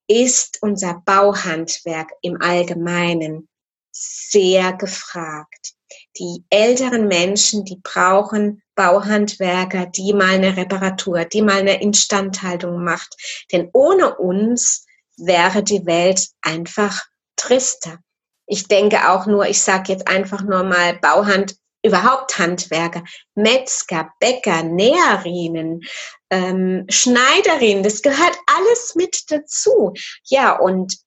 ist 0.07 0.57
unser 0.61 1.01
Bauhandwerk 1.05 2.11
im 2.21 2.41
Allgemeinen 2.41 3.47
sehr 3.91 4.73
gefragt. 4.73 5.73
Die 6.17 6.43
älteren 6.49 7.07
Menschen, 7.07 7.65
die 7.65 7.79
brauchen 7.81 8.61
Bauhandwerker, 8.75 9.85
die 9.87 10.13
mal 10.13 10.35
eine 10.35 10.55
Reparatur, 10.57 11.25
die 11.25 11.41
mal 11.41 11.59
eine 11.59 11.81
Instandhaltung 11.81 12.83
macht. 12.83 13.15
Denn 13.51 13.69
ohne 13.73 14.15
uns 14.15 14.85
wäre 15.17 15.63
die 15.63 15.85
Welt 15.85 16.27
einfach 16.41 17.01
trister. 17.35 17.99
Ich 18.45 18.67
denke 18.67 19.09
auch 19.09 19.27
nur, 19.27 19.47
ich 19.47 19.61
sage 19.61 19.93
jetzt 19.93 20.07
einfach 20.07 20.43
nur 20.43 20.63
mal 20.63 20.97
Bauhand, 20.99 21.55
überhaupt 21.83 22.37
Handwerker, 22.37 23.03
Metzger, 23.33 24.11
Bäcker, 24.19 24.63
Näherinnen, 24.63 25.81
ähm, 26.29 26.85
Schneiderinnen, 26.89 27.83
das 27.83 28.01
gehört 28.01 28.37
alles 28.45 28.95
mit 28.95 29.23
dazu. 29.29 29.93
Ja, 30.25 30.57
und 30.57 30.97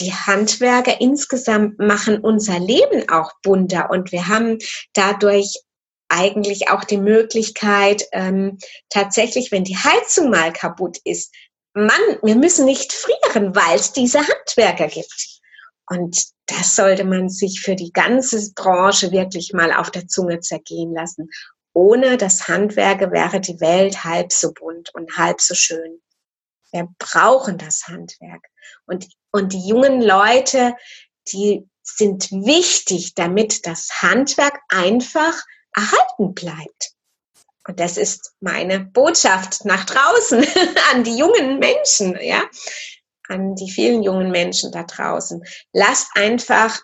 die 0.00 0.12
Handwerker 0.12 1.00
insgesamt 1.00 1.78
machen 1.78 2.18
unser 2.20 2.58
Leben 2.58 3.08
auch 3.08 3.32
bunter 3.42 3.90
und 3.90 4.12
wir 4.12 4.28
haben 4.28 4.58
dadurch 4.94 5.56
eigentlich 6.08 6.70
auch 6.70 6.84
die 6.84 6.98
Möglichkeit, 6.98 8.04
ähm, 8.12 8.58
tatsächlich, 8.88 9.52
wenn 9.52 9.64
die 9.64 9.76
Heizung 9.76 10.30
mal 10.30 10.52
kaputt 10.52 10.98
ist, 11.04 11.34
Mann, 11.74 12.18
wir 12.22 12.34
müssen 12.34 12.64
nicht 12.64 12.92
frieren, 12.92 13.54
weil 13.54 13.76
es 13.76 13.92
diese 13.92 14.20
Handwerker 14.20 14.88
gibt. 14.88 15.40
Und 15.90 16.24
das 16.46 16.76
sollte 16.76 17.04
man 17.04 17.28
sich 17.28 17.60
für 17.60 17.76
die 17.76 17.92
ganze 17.92 18.52
Branche 18.54 19.12
wirklich 19.12 19.52
mal 19.52 19.72
auf 19.72 19.90
der 19.90 20.08
Zunge 20.08 20.40
zergehen 20.40 20.92
lassen. 20.94 21.30
Ohne 21.72 22.16
das 22.16 22.48
Handwerker 22.48 23.12
wäre 23.12 23.40
die 23.40 23.60
Welt 23.60 24.04
halb 24.04 24.32
so 24.32 24.52
bunt 24.52 24.92
und 24.94 25.16
halb 25.16 25.40
so 25.40 25.54
schön. 25.54 26.00
Wir 26.72 26.88
brauchen 26.98 27.58
das 27.58 27.88
Handwerk. 27.88 28.44
Und, 28.86 29.08
und 29.30 29.52
die 29.52 29.66
jungen 29.66 30.02
Leute, 30.02 30.74
die 31.32 31.68
sind 31.82 32.30
wichtig, 32.30 33.14
damit 33.14 33.66
das 33.66 34.02
Handwerk 34.02 34.60
einfach 34.68 35.34
erhalten 35.74 36.34
bleibt. 36.34 36.92
Und 37.66 37.80
das 37.80 37.96
ist 37.96 38.32
meine 38.40 38.80
Botschaft 38.80 39.64
nach 39.64 39.84
draußen 39.84 40.44
an 40.92 41.04
die 41.04 41.16
jungen 41.16 41.58
Menschen, 41.58 42.18
ja, 42.20 42.42
an 43.28 43.54
die 43.54 43.70
vielen 43.70 44.02
jungen 44.02 44.30
Menschen 44.30 44.72
da 44.72 44.84
draußen. 44.84 45.44
Lasst 45.72 46.08
einfach 46.14 46.80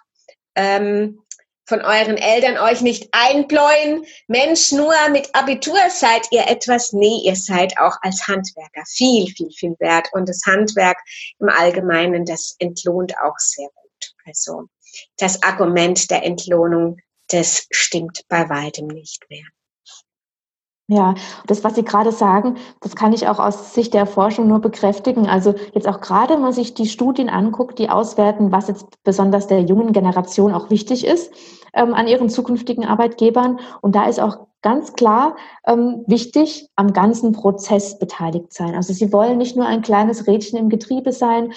ähm, 0.55 1.24
von 1.67 1.81
euren 1.81 2.17
Eltern 2.17 2.59
euch 2.59 2.81
nicht 2.81 3.09
einbläuen. 3.13 4.05
Mensch, 4.29 4.73
nur 4.73 4.95
mit 5.11 5.35
Abitur 5.35 5.79
seid 5.91 6.27
ihr 6.31 6.49
etwas. 6.49 6.93
Nee, 6.93 7.23
ihr 7.25 7.37
seid 7.37 7.79
auch 7.79 7.97
als 8.03 8.27
Handwerker 8.27 8.85
viel, 8.87 9.27
viel, 9.35 9.51
viel 9.51 9.77
wert. 9.79 10.09
Und 10.13 10.29
das 10.29 10.43
Handwerk 10.47 10.99
im 11.39 11.49
Allgemeinen, 11.49 12.25
das 12.25 12.55
entlohnt 12.59 13.15
auch 13.19 13.39
sehr 13.39 13.69
gut. 13.75 14.15
Also 14.27 14.65
das 15.19 15.43
Argument 15.43 16.11
der 16.11 16.25
Entlohnung 16.25 16.99
das 17.29 17.67
stimmt 17.71 18.23
bei 18.29 18.49
weitem 18.49 18.87
nicht 18.87 19.29
mehr. 19.31 19.47
Ja, 20.87 21.15
das, 21.47 21.65
was 21.65 21.77
Sie 21.77 21.85
gerade 21.85 22.13
sagen, 22.13 22.57
das 22.81 22.95
kann 22.95 23.15
ich 23.15 23.27
auch 23.27 23.39
aus 23.39 23.73
Sicht 23.73 23.95
der 23.95 24.05
Forschung 24.05 24.49
nur 24.49 24.61
bekräftigen. 24.61 25.27
Also 25.27 25.55
jetzt 25.73 25.89
auch 25.89 26.03
gerade, 26.03 26.35
wenn 26.35 26.43
man 26.43 26.53
sich 26.53 26.75
die 26.75 26.87
Studien 26.87 27.31
anguckt, 27.31 27.79
die 27.79 27.89
auswerten, 27.89 28.53
was 28.53 28.69
jetzt 28.69 29.03
besonders 29.03 29.47
der 29.47 29.63
jungen 29.63 29.95
Generation 29.95 30.53
auch 30.53 30.69
wichtig 30.69 31.07
ist 31.07 31.33
ähm, 31.73 31.95
an 31.95 32.07
ihren 32.07 32.29
zukünftigen 32.29 32.85
Arbeitgebern. 32.85 33.61
Und 33.81 33.95
da 33.95 34.05
ist 34.07 34.21
auch 34.21 34.47
ganz 34.61 34.93
klar 34.93 35.37
ähm, 35.67 36.05
wichtig, 36.07 36.69
am 36.77 36.93
ganzen 36.93 37.33
Prozess 37.33 37.99
beteiligt 37.99 38.53
sein. 38.53 38.75
Also 38.75 38.93
Sie 38.93 39.11
wollen 39.11 39.39
nicht 39.39 39.57
nur 39.57 39.67
ein 39.67 39.81
kleines 39.81 40.27
Rädchen 40.27 40.59
im 40.59 40.69
Getriebe 40.69 41.13
sein, 41.13 41.53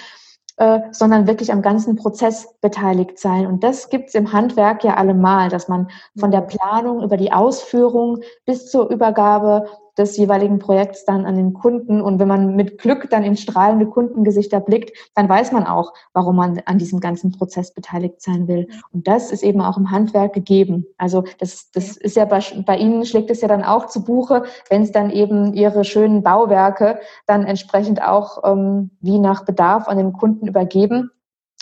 äh, 0.58 0.80
sondern 0.90 1.26
wirklich 1.26 1.52
am 1.52 1.62
ganzen 1.62 1.96
Prozess 1.96 2.54
beteiligt 2.60 3.18
sein. 3.18 3.46
Und 3.46 3.62
das 3.62 3.90
gibt 3.90 4.08
es 4.08 4.14
im 4.14 4.32
Handwerk 4.32 4.84
ja 4.84 4.94
allemal, 4.94 5.48
dass 5.48 5.68
man 5.68 5.88
von 6.18 6.30
der 6.30 6.40
Planung 6.40 7.02
über 7.02 7.16
die 7.16 7.32
Ausführung 7.32 8.20
bis 8.44 8.70
zur 8.70 8.90
Übergabe 8.90 9.68
des 9.98 10.16
jeweiligen 10.16 10.58
Projekts 10.58 11.04
dann 11.04 11.26
an 11.26 11.36
den 11.36 11.52
Kunden. 11.52 12.00
Und 12.00 12.18
wenn 12.18 12.28
man 12.28 12.56
mit 12.56 12.78
Glück 12.78 13.10
dann 13.10 13.24
in 13.24 13.36
strahlende 13.36 13.86
Kundengesichter 13.86 14.60
blickt, 14.60 14.96
dann 15.14 15.28
weiß 15.28 15.52
man 15.52 15.66
auch, 15.66 15.92
warum 16.12 16.36
man 16.36 16.60
an 16.66 16.78
diesem 16.78 17.00
ganzen 17.00 17.32
Prozess 17.32 17.74
beteiligt 17.74 18.22
sein 18.22 18.48
will. 18.48 18.68
Und 18.92 19.08
das 19.08 19.32
ist 19.32 19.42
eben 19.42 19.60
auch 19.60 19.76
im 19.76 19.90
Handwerk 19.90 20.32
gegeben. 20.32 20.86
Also 20.96 21.24
das, 21.38 21.70
das 21.72 21.96
ist 21.96 22.16
ja 22.16 22.24
bei, 22.24 22.40
bei 22.64 22.76
Ihnen 22.76 23.04
schlägt 23.04 23.30
es 23.30 23.40
ja 23.40 23.48
dann 23.48 23.64
auch 23.64 23.86
zu 23.86 24.04
Buche, 24.04 24.44
wenn 24.70 24.82
es 24.82 24.92
dann 24.92 25.10
eben 25.10 25.52
Ihre 25.54 25.84
schönen 25.84 26.22
Bauwerke 26.22 27.00
dann 27.26 27.44
entsprechend 27.44 28.02
auch 28.02 28.44
ähm, 28.44 28.90
wie 29.00 29.18
nach 29.18 29.44
Bedarf 29.44 29.88
an 29.88 29.98
den 29.98 30.12
Kunden 30.12 30.46
übergeben 30.46 31.10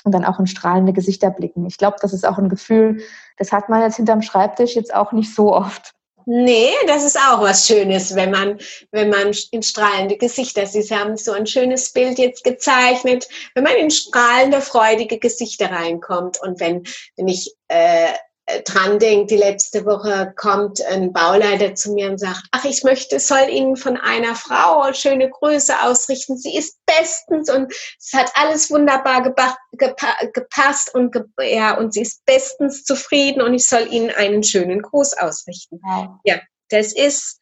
und 0.05 0.13
dann 0.13 0.25
auch 0.25 0.39
in 0.39 0.47
strahlende 0.47 0.93
Gesichter 0.93 1.31
blicken. 1.31 1.67
Ich 1.67 1.79
glaube, 1.79 1.97
das 2.01 2.13
ist 2.13 2.27
auch 2.27 2.39
ein 2.39 2.49
Gefühl, 2.49 3.01
das 3.39 3.53
hat 3.53 3.69
man 3.69 3.83
jetzt 3.83 3.97
hinterm 3.97 4.23
Schreibtisch 4.23 4.77
jetzt 4.77 4.95
auch 4.95 5.13
nicht 5.13 5.35
so 5.35 5.53
oft. 5.53 5.96
Nee, 6.29 6.73
das 6.89 7.05
ist 7.05 7.17
auch 7.17 7.41
was 7.41 7.69
Schönes, 7.69 8.17
wenn 8.17 8.33
man, 8.33 8.59
wenn 8.91 9.11
man 9.11 9.33
in 9.53 9.63
strahlende 9.63 10.17
Gesichter, 10.17 10.67
Sie 10.67 10.83
haben 10.93 11.17
so 11.17 11.31
ein 11.31 11.47
schönes 11.47 11.93
Bild 11.93 12.19
jetzt 12.19 12.43
gezeichnet, 12.43 13.29
wenn 13.55 13.63
man 13.63 13.77
in 13.77 13.93
strahlende, 13.93 14.61
freudige 14.61 15.21
Gesichter 15.21 15.71
reinkommt 15.71 16.43
und 16.43 16.59
wenn, 16.59 16.83
wenn 17.15 17.29
ich 17.29 17.55
äh, 17.69 18.09
dran 18.65 18.99
denkt, 19.01 19.31
die 19.31 19.37
letzte 19.37 19.85
Woche 19.85 20.33
kommt 20.37 20.81
ein 20.87 21.13
Bauleiter 21.13 21.75
zu 21.75 21.93
mir 21.93 22.11
und 22.11 22.19
sagt, 22.19 22.43
ach, 22.53 22.65
ich 22.65 22.85
möchte, 22.85 23.19
soll 23.19 23.49
Ihnen 23.51 23.77
von 23.77 23.97
einer 23.97 24.37
Frau 24.37 24.93
schöne 24.93 25.29
Grüße 25.29 25.75
ausrichten. 25.83 26.37
Sie 26.37 26.57
ist 26.57 26.79
bestens 26.87 27.51
und 27.51 27.73
es 27.73 28.13
hat 28.15 28.31
alles 28.35 28.71
wunderbar 28.71 29.23
gepasst 29.73 30.95
und, 30.95 31.13
ge 31.13 31.25
ja, 31.41 31.77
und 31.77 31.93
sie 31.93 32.03
ist 32.03 32.25
bestens 32.25 32.85
zufrieden 32.85 33.43
und 33.43 33.53
ich 33.53 33.67
soll 33.69 33.93
Ihnen 33.93 34.11
einen 34.11 34.45
schönen 34.45 34.81
Gruß 34.81 35.15
ausrichten. 35.15 35.81
Ja, 35.85 36.21
ja 36.25 36.41
das 36.69 36.93
ist, 36.93 37.41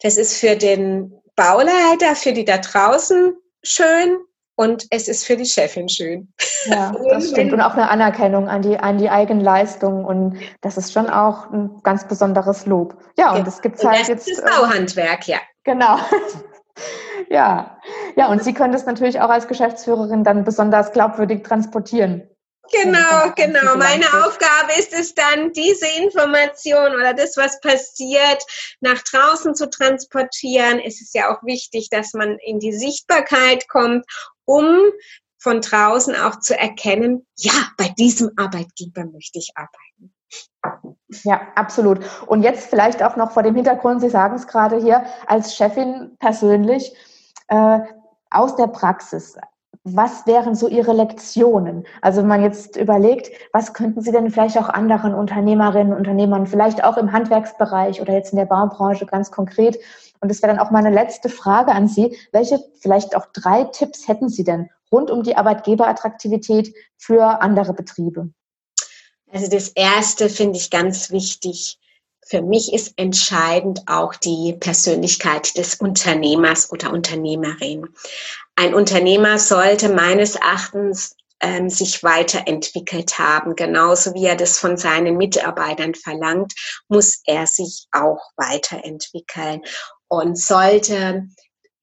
das 0.00 0.16
ist 0.16 0.38
für 0.38 0.56
den 0.56 1.12
Bauleiter, 1.36 2.16
für 2.16 2.32
die 2.32 2.46
da 2.46 2.58
draußen 2.58 3.36
schön 3.62 4.18
und 4.54 4.86
es 4.90 5.08
ist 5.08 5.24
für 5.24 5.36
die 5.36 5.46
Chefin 5.46 5.88
schön. 5.88 6.32
Ja, 6.66 6.92
das 7.10 7.30
stimmt. 7.30 7.52
Und 7.52 7.60
auch 7.60 7.72
eine 7.72 7.88
Anerkennung 7.88 8.48
an 8.48 8.62
die, 8.62 8.78
an 8.78 8.98
die 8.98 9.10
Eigenleistung. 9.10 10.04
Und 10.04 10.38
das 10.60 10.76
ist 10.76 10.92
schon 10.92 11.08
auch 11.08 11.50
ein 11.50 11.80
ganz 11.82 12.06
besonderes 12.06 12.66
Lob. 12.66 12.96
Ja, 13.18 13.32
und 13.32 13.46
das 13.46 13.62
gibt 13.62 13.76
es 13.76 13.84
halt 13.84 14.00
das 14.00 14.08
jetzt. 14.08 14.28
Das 14.28 14.38
ist 14.38 14.44
Bauhandwerk, 14.44 15.26
ja. 15.26 15.38
Genau. 15.64 15.96
ja. 17.30 17.78
Ja, 18.16 18.28
und 18.28 18.44
Sie 18.44 18.52
können 18.52 18.72
das 18.72 18.84
natürlich 18.84 19.20
auch 19.20 19.30
als 19.30 19.48
Geschäftsführerin 19.48 20.24
dann 20.24 20.44
besonders 20.44 20.92
glaubwürdig 20.92 21.44
transportieren. 21.44 22.28
Genau, 22.70 23.32
genau. 23.36 23.76
Meine 23.76 24.06
Aufgabe 24.24 24.72
ist 24.78 24.92
es 24.94 25.14
dann, 25.14 25.52
diese 25.52 25.86
Information 26.02 26.94
oder 26.94 27.12
das, 27.12 27.36
was 27.36 27.60
passiert, 27.60 28.42
nach 28.80 29.02
draußen 29.02 29.54
zu 29.54 29.68
transportieren. 29.68 30.78
Es 30.78 31.00
ist 31.00 31.14
ja 31.14 31.30
auch 31.30 31.42
wichtig, 31.42 31.88
dass 31.90 32.14
man 32.14 32.38
in 32.38 32.60
die 32.60 32.72
Sichtbarkeit 32.72 33.68
kommt, 33.68 34.06
um 34.52 34.66
von 35.38 35.60
draußen 35.60 36.14
auch 36.14 36.38
zu 36.38 36.56
erkennen, 36.56 37.26
ja, 37.36 37.52
bei 37.76 37.88
diesem 37.98 38.30
Arbeitgeber 38.36 39.04
möchte 39.06 39.38
ich 39.38 39.52
arbeiten. 39.56 40.14
Ja, 41.24 41.40
absolut. 41.56 41.98
Und 42.26 42.42
jetzt 42.42 42.70
vielleicht 42.70 43.02
auch 43.02 43.16
noch 43.16 43.32
vor 43.32 43.42
dem 43.42 43.54
Hintergrund, 43.54 44.00
Sie 44.00 44.08
sagen 44.08 44.36
es 44.36 44.46
gerade 44.46 44.76
hier, 44.76 45.04
als 45.26 45.56
Chefin 45.56 46.16
persönlich, 46.18 46.94
äh, 47.48 47.80
aus 48.30 48.56
der 48.56 48.68
Praxis. 48.68 49.36
Was 49.84 50.26
wären 50.26 50.54
so 50.54 50.68
Ihre 50.68 50.92
Lektionen? 50.92 51.84
Also 52.02 52.20
wenn 52.20 52.28
man 52.28 52.42
jetzt 52.42 52.76
überlegt, 52.76 53.30
was 53.52 53.74
könnten 53.74 54.00
Sie 54.00 54.12
denn 54.12 54.30
vielleicht 54.30 54.56
auch 54.56 54.68
anderen 54.68 55.12
Unternehmerinnen 55.12 55.92
und 55.92 55.98
Unternehmern, 55.98 56.46
vielleicht 56.46 56.84
auch 56.84 56.96
im 56.96 57.10
Handwerksbereich 57.10 58.00
oder 58.00 58.12
jetzt 58.12 58.32
in 58.32 58.38
der 58.38 58.44
Baubranche 58.44 59.06
ganz 59.06 59.32
konkret, 59.32 59.78
und 60.20 60.30
das 60.30 60.40
wäre 60.40 60.54
dann 60.54 60.64
auch 60.64 60.70
meine 60.70 60.90
letzte 60.90 61.28
Frage 61.28 61.72
an 61.72 61.88
Sie, 61.88 62.16
welche 62.30 62.60
vielleicht 62.80 63.16
auch 63.16 63.26
drei 63.32 63.64
Tipps 63.64 64.06
hätten 64.06 64.28
Sie 64.28 64.44
denn 64.44 64.70
rund 64.92 65.10
um 65.10 65.24
die 65.24 65.34
Arbeitgeberattraktivität 65.36 66.72
für 66.96 67.42
andere 67.42 67.74
Betriebe? 67.74 68.30
Also 69.32 69.48
das 69.48 69.68
Erste 69.68 70.28
finde 70.28 70.58
ich 70.58 70.70
ganz 70.70 71.10
wichtig. 71.10 71.80
Für 72.24 72.40
mich 72.40 72.72
ist 72.72 72.94
entscheidend 72.96 73.82
auch 73.86 74.14
die 74.14 74.56
Persönlichkeit 74.60 75.56
des 75.56 75.74
Unternehmers 75.76 76.70
oder 76.70 76.92
Unternehmerin. 76.92 77.88
Ein 78.56 78.74
Unternehmer 78.74 79.38
sollte 79.38 79.88
meines 79.88 80.36
Erachtens 80.36 81.16
ähm, 81.40 81.68
sich 81.68 82.02
weiterentwickelt 82.02 83.18
haben. 83.18 83.56
Genauso 83.56 84.14
wie 84.14 84.26
er 84.26 84.36
das 84.36 84.58
von 84.58 84.76
seinen 84.76 85.16
Mitarbeitern 85.16 85.94
verlangt, 85.94 86.54
muss 86.88 87.20
er 87.26 87.46
sich 87.46 87.86
auch 87.92 88.20
weiterentwickeln 88.36 89.62
und 90.08 90.38
sollte 90.38 91.26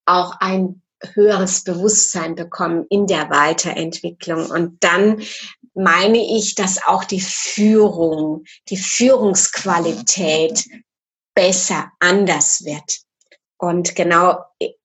auch 0.05 0.39
ein 0.39 0.81
höheres 1.13 1.63
Bewusstsein 1.63 2.35
bekommen 2.35 2.85
in 2.89 3.07
der 3.07 3.29
Weiterentwicklung. 3.29 4.49
Und 4.49 4.83
dann 4.83 5.21
meine 5.73 6.17
ich, 6.17 6.55
dass 6.55 6.83
auch 6.85 7.03
die 7.03 7.21
Führung, 7.21 8.43
die 8.69 8.77
Führungsqualität 8.77 10.65
besser, 11.35 11.91
anders 11.99 12.65
wird. 12.65 13.01
Und 13.61 13.93
genau, 13.93 14.37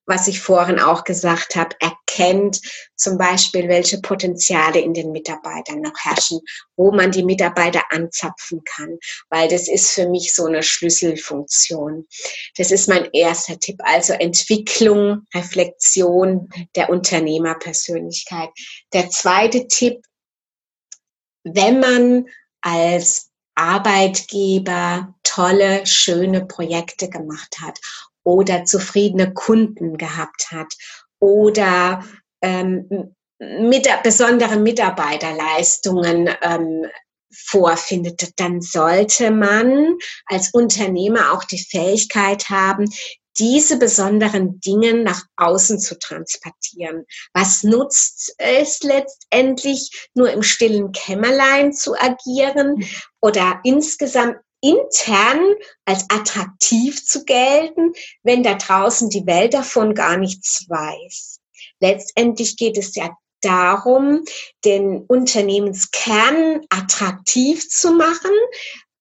was 0.05 0.27
ich 0.27 0.41
vorhin 0.41 0.79
auch 0.79 1.05
gesagt 1.05 1.55
habe, 1.55 1.77
erkennt 1.79 2.59
zum 2.97 3.17
Beispiel, 3.17 3.69
welche 3.69 4.01
Potenziale 4.01 4.81
in 4.81 4.93
den 4.93 5.13
Mitarbeitern 5.13 5.79
noch 5.79 5.97
herrschen, 5.97 6.41
wo 6.75 6.91
man 6.91 7.11
die 7.11 7.23
Mitarbeiter 7.23 7.83
anzapfen 7.89 8.61
kann, 8.65 8.97
weil 9.29 9.47
das 9.47 9.69
ist 9.69 9.91
für 9.91 10.09
mich 10.09 10.35
so 10.35 10.45
eine 10.45 10.61
Schlüsselfunktion. 10.61 12.05
Das 12.57 12.71
ist 12.71 12.89
mein 12.89 13.09
erster 13.13 13.57
Tipp, 13.57 13.77
also 13.81 14.11
Entwicklung, 14.11 15.25
Reflexion 15.33 16.49
der 16.75 16.89
Unternehmerpersönlichkeit. 16.89 18.49
Der 18.91 19.09
zweite 19.09 19.67
Tipp, 19.67 20.01
wenn 21.45 21.79
man 21.79 22.25
als 22.59 23.31
Arbeitgeber 23.55 25.15
tolle, 25.23 25.85
schöne 25.85 26.45
Projekte 26.45 27.09
gemacht 27.09 27.57
hat 27.61 27.79
oder 28.25 28.65
zufriedene 28.65 29.33
Kunden 29.33 29.97
gehabt 29.97 30.51
hat 30.51 30.73
oder 31.19 32.03
ähm, 32.41 33.15
mit, 33.39 33.87
besondere 34.03 34.57
Mitarbeiterleistungen 34.57 36.29
ähm, 36.41 36.85
vorfindet, 37.31 38.31
dann 38.37 38.61
sollte 38.61 39.31
man 39.31 39.97
als 40.25 40.51
Unternehmer 40.53 41.33
auch 41.33 41.43
die 41.43 41.59
Fähigkeit 41.59 42.49
haben, 42.49 42.89
diese 43.37 43.77
besonderen 43.77 44.61
Dinge 44.61 44.93
nach 44.93 45.23
außen 45.35 45.79
zu 45.79 45.99
transportieren. 45.99 47.05
Was 47.33 47.63
nutzt 47.63 48.33
es 48.37 48.81
letztendlich, 48.81 50.09
nur 50.13 50.31
im 50.31 50.41
stillen 50.41 50.93
Kämmerlein 50.93 51.73
zu 51.73 51.95
agieren 51.95 52.85
oder 53.21 53.59
insgesamt 53.63 54.37
intern 54.65 55.55
als 55.85 56.05
attraktiv 56.09 57.05
zu 57.05 57.23
gelten, 57.23 57.93
wenn 58.23 58.43
da 58.43 58.55
draußen 58.55 59.09
die 59.09 59.25
Welt 59.25 59.53
davon 59.53 59.93
gar 59.93 60.17
nichts 60.17 60.65
weiß. 60.67 61.39
Letztendlich 61.79 62.57
geht 62.57 62.77
es 62.77 62.95
ja 62.95 63.15
darum, 63.41 64.23
den 64.63 65.05
Unternehmenskern 65.05 66.61
attraktiv 66.69 67.69
zu 67.69 67.91
machen, 67.91 68.31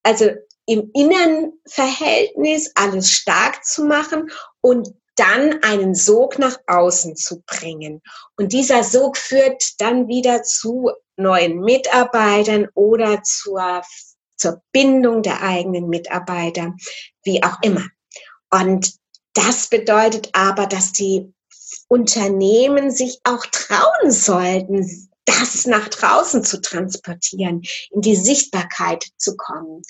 also 0.03 0.31
im 0.67 0.91
Innenverhältnis 0.95 2.73
alles 2.75 3.11
stark 3.11 3.65
zu 3.65 3.85
machen 3.85 4.31
und 4.61 4.91
dann 5.17 5.63
einen 5.63 5.95
Sog 5.95 6.39
nach 6.39 6.59
außen 6.67 7.17
zu 7.17 7.43
bringen. 7.47 8.03
Und 8.37 8.53
dieser 8.53 8.83
Sog 8.83 9.17
führt 9.17 9.63
dann 9.79 10.09
wieder 10.09 10.43
zu 10.43 10.91
neuen 11.17 11.61
Mitarbeitern 11.61 12.69
oder 12.75 13.23
zur 13.23 13.83
zur 14.37 14.63
Bindung 14.73 15.23
der 15.23 15.43
eigenen 15.43 15.89
Mitarbeiter, 15.89 16.75
wie 17.23 17.43
auch 17.43 17.59
immer. 17.63 17.87
Und 18.51 18.95
das 19.35 19.69
bedeutet 19.69 20.31
aber, 20.33 20.67
dass 20.67 20.93
die 20.93 21.33
Unternehmen 21.89 22.91
sich 22.91 23.21
auch 23.25 23.45
trauen 23.47 24.11
sollten, 24.11 25.11
das 25.25 25.67
nach 25.67 25.89
draußen 25.89 26.45
zu 26.45 26.61
transportieren, 26.61 27.63
in 27.91 28.01
die 28.01 28.17
Sichtbarkeit 28.17 29.07
zu 29.17 29.37
kommen. 29.37 29.83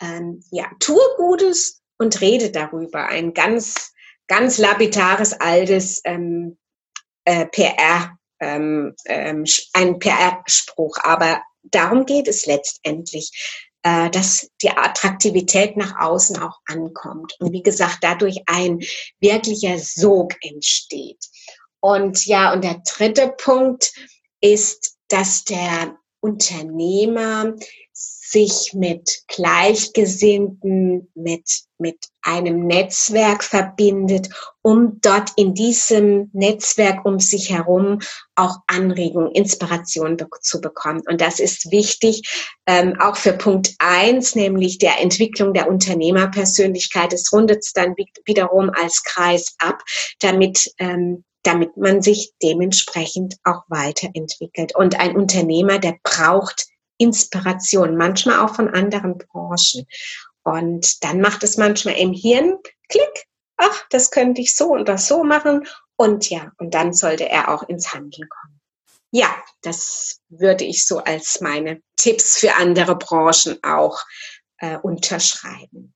Ähm, 0.00 0.42
ja, 0.50 0.66
tue 0.80 1.02
Gutes 1.16 1.82
und 1.98 2.20
rede 2.20 2.50
darüber. 2.50 3.06
Ein 3.06 3.34
ganz, 3.34 3.92
ganz 4.26 4.58
lapidares 4.58 5.34
altes 5.34 6.00
ähm, 6.04 6.58
äh, 7.24 7.46
PR, 7.46 8.16
ähm, 8.40 8.94
ähm, 9.04 9.44
ein 9.74 9.98
PR-Spruch. 9.98 10.96
Aber 11.02 11.42
darum 11.62 12.06
geht 12.06 12.26
es 12.26 12.46
letztendlich 12.46 13.68
äh, 13.82 14.10
dass 14.10 14.50
die 14.62 14.70
Attraktivität 14.70 15.76
nach 15.76 15.98
außen 16.00 16.38
auch 16.38 16.58
ankommt. 16.66 17.34
Und 17.38 17.52
wie 17.52 17.62
gesagt, 17.62 17.98
dadurch 18.02 18.42
ein 18.46 18.80
wirklicher 19.20 19.78
Sog 19.78 20.34
entsteht. 20.42 21.24
Und 21.80 22.26
ja, 22.26 22.52
und 22.52 22.62
der 22.62 22.82
dritte 22.96 23.34
Punkt 23.38 23.92
ist, 24.40 24.96
dass 25.08 25.44
der 25.44 25.96
Unternehmer 26.20 27.54
sich 28.30 28.72
mit 28.74 29.22
Gleichgesinnten, 29.26 31.10
mit, 31.14 31.62
mit 31.78 31.98
einem 32.22 32.66
Netzwerk 32.66 33.42
verbindet, 33.42 34.28
um 34.62 35.00
dort 35.00 35.30
in 35.36 35.54
diesem 35.54 36.30
Netzwerk 36.32 37.04
um 37.04 37.18
sich 37.18 37.50
herum 37.50 37.98
auch 38.36 38.58
Anregungen, 38.68 39.32
Inspiration 39.32 40.16
be 40.16 40.28
zu 40.40 40.60
bekommen. 40.60 41.02
Und 41.08 41.20
das 41.20 41.40
ist 41.40 41.72
wichtig, 41.72 42.22
ähm, 42.66 43.00
auch 43.00 43.16
für 43.16 43.32
Punkt 43.32 43.74
eins, 43.78 44.36
nämlich 44.36 44.78
der 44.78 45.00
Entwicklung 45.00 45.52
der 45.52 45.68
Unternehmerpersönlichkeit. 45.68 47.12
Es 47.12 47.32
rundet 47.32 47.66
dann 47.74 47.96
wiederum 48.24 48.70
als 48.70 49.02
Kreis 49.02 49.54
ab, 49.58 49.82
damit 50.20 50.72
ähm, 50.78 51.24
damit 51.42 51.76
man 51.76 52.02
sich 52.02 52.32
dementsprechend 52.42 53.36
auch 53.44 53.62
weiterentwickelt. 53.68 54.74
Und 54.74 54.98
ein 54.98 55.16
Unternehmer, 55.16 55.78
der 55.78 55.98
braucht 56.02 56.66
Inspiration, 56.98 57.96
manchmal 57.96 58.40
auch 58.40 58.54
von 58.54 58.68
anderen 58.68 59.18
Branchen. 59.18 59.86
Und 60.42 61.02
dann 61.04 61.20
macht 61.20 61.42
es 61.42 61.56
manchmal 61.56 61.96
im 61.96 62.12
Hirn 62.12 62.58
Klick, 62.88 63.26
ach, 63.56 63.86
das 63.90 64.10
könnte 64.10 64.40
ich 64.40 64.54
so 64.54 64.72
und 64.72 64.88
das 64.88 65.06
so 65.06 65.24
machen. 65.24 65.66
Und 65.96 66.28
ja, 66.30 66.52
und 66.58 66.74
dann 66.74 66.92
sollte 66.92 67.28
er 67.28 67.48
auch 67.48 67.62
ins 67.62 67.92
Handeln 67.92 68.28
kommen. 68.28 68.60
Ja, 69.12 69.34
das 69.62 70.20
würde 70.28 70.64
ich 70.64 70.86
so 70.86 70.98
als 70.98 71.40
meine 71.40 71.82
Tipps 71.96 72.38
für 72.38 72.54
andere 72.54 72.96
Branchen 72.96 73.58
auch 73.62 73.98
äh, 74.58 74.76
unterschreiben. 74.78 75.94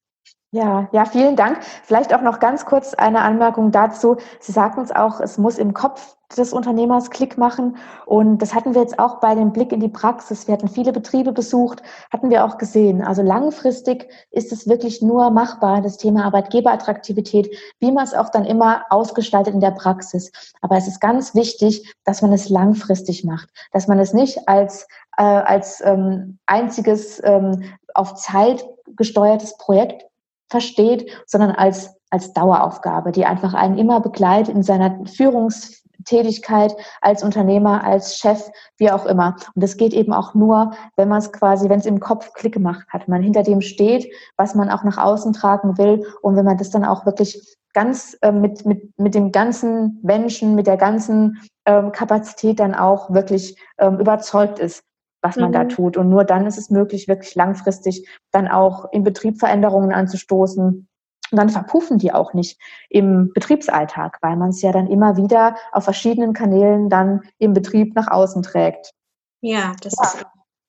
Ja, 0.55 0.89
ja, 0.93 1.05
vielen 1.05 1.35
Dank. 1.35 1.59
Vielleicht 1.83 2.15
auch 2.15 2.21
noch 2.21 2.39
ganz 2.39 2.65
kurz 2.65 2.95
eine 2.95 3.23
Anmerkung 3.23 3.73
dazu. 3.73 4.19
Sie 4.39 4.53
sagten 4.53 4.83
es 4.83 4.93
auch, 4.93 5.19
es 5.19 5.37
muss 5.37 5.59
im 5.59 5.75
Kopf 5.75 6.15
des 6.37 6.53
Unternehmers 6.53 7.11
Klick 7.11 7.37
machen. 7.37 7.77
Und 8.07 8.39
das 8.39 8.55
hatten 8.55 8.73
wir 8.73 8.83
jetzt 8.83 9.01
auch 9.01 9.19
bei 9.19 9.35
dem 9.35 9.53
Blick 9.53 9.73
in 9.73 9.81
die 9.81 9.89
Praxis. 9.89 10.47
Wir 10.47 10.55
hatten 10.55 10.69
viele 10.69 10.93
Betriebe 10.93 11.33
besucht, 11.33 11.83
hatten 12.13 12.31
wir 12.31 12.45
auch 12.45 12.57
gesehen. 12.57 13.03
Also 13.03 13.23
langfristig 13.23 14.09
ist 14.31 14.53
es 14.53 14.69
wirklich 14.69 15.03
nur 15.03 15.33
machbar, 15.33 15.83
das 15.83 15.97
Thema 15.97 16.25
Arbeitgeberattraktivität, 16.25 17.51
wie 17.81 17.91
man 17.91 18.05
es 18.05 18.15
auch 18.15 18.29
dann 18.29 18.45
immer 18.45 18.85
ausgestaltet 18.91 19.55
in 19.55 19.61
der 19.61 19.73
Praxis. 19.73 20.31
Aber 20.61 20.77
es 20.77 20.87
ist 20.87 21.01
ganz 21.01 21.35
wichtig, 21.35 21.93
dass 22.05 22.23
man 22.23 22.33
es 22.33 22.49
langfristig 22.49 23.25
macht, 23.25 23.49
dass 23.73 23.89
man 23.89 23.99
es 23.99 24.13
nicht 24.13 24.49
als, 24.49 24.87
äh, 25.17 25.25
als 25.25 25.83
ähm, 25.85 26.39
einziges 26.47 27.21
ähm, 27.25 27.75
auf 27.93 28.15
Zeit 28.15 28.65
gesteuertes 28.95 29.57
Projekt 29.57 30.05
versteht, 30.55 31.11
sondern 31.27 31.51
als, 31.51 31.97
als 32.11 32.33
Daueraufgabe, 32.33 33.11
die 33.11 33.25
einfach 33.25 33.55
einen 33.55 33.77
immer 33.77 33.99
begleitet 33.99 34.55
in 34.55 34.63
seiner 34.63 35.05
Führungstätigkeit 35.05 36.77
als 37.01 37.25
Unternehmer, 37.25 37.83
als 37.83 38.17
Chef, 38.19 38.41
wie 38.77 38.93
auch 38.93 39.05
immer. 39.05 39.35
Und 39.57 39.65
das 39.65 39.77
geht 39.77 39.93
eben 39.93 40.13
auch 40.13 40.33
nur, 40.35 40.71
wenn 40.95 41.09
man 41.09 41.19
es 41.19 41.33
quasi, 41.33 41.69
wenn 41.69 41.81
es 41.81 41.87
im 41.87 41.99
Kopf 41.99 42.33
Klick 42.35 42.55
gemacht 42.55 42.87
hat, 42.89 43.09
man 43.09 43.21
hinter 43.21 43.43
dem 43.43 43.63
steht, 43.63 44.07
was 44.37 44.55
man 44.55 44.71
auch 44.71 44.85
nach 44.85 44.97
außen 44.97 45.33
tragen 45.33 45.77
will 45.77 46.07
und 46.23 46.37
wenn 46.37 46.45
man 46.45 46.57
das 46.57 46.71
dann 46.71 46.85
auch 46.85 47.05
wirklich 47.05 47.57
ganz 47.73 48.17
äh, 48.23 48.31
mit, 48.31 48.65
mit, 48.65 48.97
mit 48.97 49.17
dem 49.17 49.33
ganzen 49.33 49.99
Menschen, 50.05 50.55
mit 50.55 50.69
der 50.69 50.77
ganzen 50.77 51.43
ähm, 51.67 51.91
Kapazität 51.91 52.61
dann 52.61 52.77
auch 52.77 53.13
wirklich 53.13 53.59
ähm, 53.79 53.99
überzeugt 53.99 54.61
ist, 54.61 54.85
was 55.25 55.37
man 55.37 55.49
mhm. 55.49 55.55
da 55.55 55.65
tut. 55.65 55.97
Und 55.97 56.11
nur 56.11 56.25
dann 56.25 56.47
ist 56.47 56.59
es 56.59 56.71
möglich, 56.71 57.09
wirklich 57.09 57.35
langfristig 57.35 58.07
dann 58.31 58.47
auch 58.47 58.93
in 58.93 59.03
Betrieb 59.03 59.39
Veränderungen 59.39 59.93
anzustoßen. 59.93 60.87
Und 61.31 61.39
dann 61.39 61.49
verpuffen 61.49 61.99
die 61.99 62.13
auch 62.13 62.35
nicht 62.35 62.61
im 62.91 63.33
Betriebsalltag, 63.33 64.19
weil 64.21 64.37
man 64.37 64.51
es 64.51 64.61
ja 64.63 64.71
dann 64.71 64.87
immer 64.87 65.17
wieder 65.17 65.57
auf 65.73 65.85
verschiedenen 65.85 66.35
Kanälen 66.35 66.91
dann 66.91 67.23
im 67.39 67.55
Betrieb 67.55 67.97
nach 67.97 68.09
außen 68.09 68.43
trägt. 68.43 68.93
Ja, 69.41 69.75
das 69.83 69.95
ja. 69.99 70.05
ist 70.05 70.27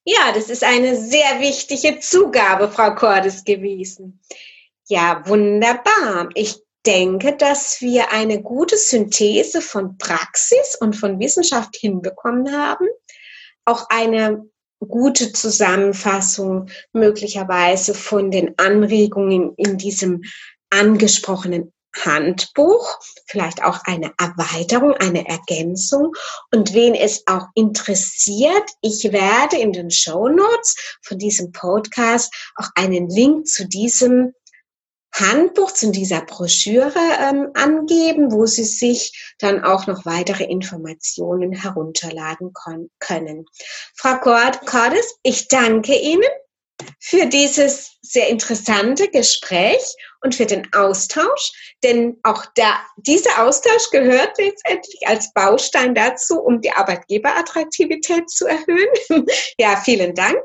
ja, 0.07 0.31
das 0.33 0.49
ist 0.49 0.63
eine 0.63 0.95
sehr 0.95 1.39
wichtige 1.39 1.99
Zugabe, 1.99 2.69
Frau 2.69 2.93
Cordes, 2.93 3.43
gewesen. 3.43 4.21
Ja, 4.87 5.23
wunderbar. 5.25 6.29
Ich 6.35 6.61
denke, 6.85 7.35
dass 7.35 7.81
wir 7.81 8.11
eine 8.11 8.43
gute 8.43 8.77
Synthese 8.77 9.61
von 9.61 9.97
Praxis 9.97 10.77
und 10.79 10.95
von 10.95 11.19
Wissenschaft 11.19 11.75
hinbekommen 11.75 12.55
haben. 12.55 12.85
Auch 13.65 13.87
eine 13.89 14.45
gute 14.79 15.31
Zusammenfassung 15.31 16.69
möglicherweise 16.93 17.93
von 17.93 18.31
den 18.31 18.53
Anregungen 18.57 19.53
in 19.57 19.77
diesem 19.77 20.23
angesprochenen 20.69 21.71
Handbuch, 22.03 22.99
vielleicht 23.25 23.63
auch 23.63 23.79
eine 23.85 24.11
Erweiterung, 24.17 24.93
eine 24.95 25.27
Ergänzung. 25.27 26.13
Und 26.51 26.73
wen 26.73 26.93
es 26.93 27.23
auch 27.27 27.47
interessiert, 27.55 28.69
ich 28.81 29.11
werde 29.11 29.57
in 29.57 29.71
den 29.71 29.91
Show 29.91 30.27
Notes 30.27 30.75
von 31.01 31.17
diesem 31.17 31.51
Podcast 31.51 32.33
auch 32.55 32.69
einen 32.75 33.09
Link 33.09 33.47
zu 33.47 33.67
diesem 33.67 34.33
Handbuch, 35.15 35.71
zu 35.71 35.91
dieser 35.91 36.21
Broschüre 36.21 36.99
ähm, 37.19 37.49
angeben, 37.53 38.31
wo 38.31 38.45
Sie 38.45 38.65
sich 38.65 39.35
dann 39.39 39.63
auch 39.63 39.87
noch 39.87 40.05
weitere 40.05 40.43
Informationen 40.43 41.53
herunterladen 41.53 42.53
können. 42.99 43.45
Frau 43.95 44.17
Cordes, 44.17 45.15
ich 45.23 45.47
danke 45.47 45.95
Ihnen 45.95 46.23
für 46.99 47.25
dieses 47.27 47.97
sehr 48.01 48.27
interessante 48.27 49.09
Gespräch 49.09 49.95
und 50.21 50.35
für 50.35 50.45
den 50.45 50.67
Austausch, 50.73 51.75
denn 51.83 52.17
auch 52.23 52.45
da, 52.55 52.75
dieser 52.97 53.43
Austausch 53.43 53.89
gehört 53.91 54.37
letztendlich 54.37 55.07
als 55.07 55.31
Baustein 55.33 55.95
dazu, 55.95 56.39
um 56.41 56.61
die 56.61 56.71
Arbeitgeberattraktivität 56.71 58.29
zu 58.29 58.47
erhöhen. 58.47 59.25
ja, 59.57 59.77
vielen 59.77 60.13
Dank. 60.15 60.37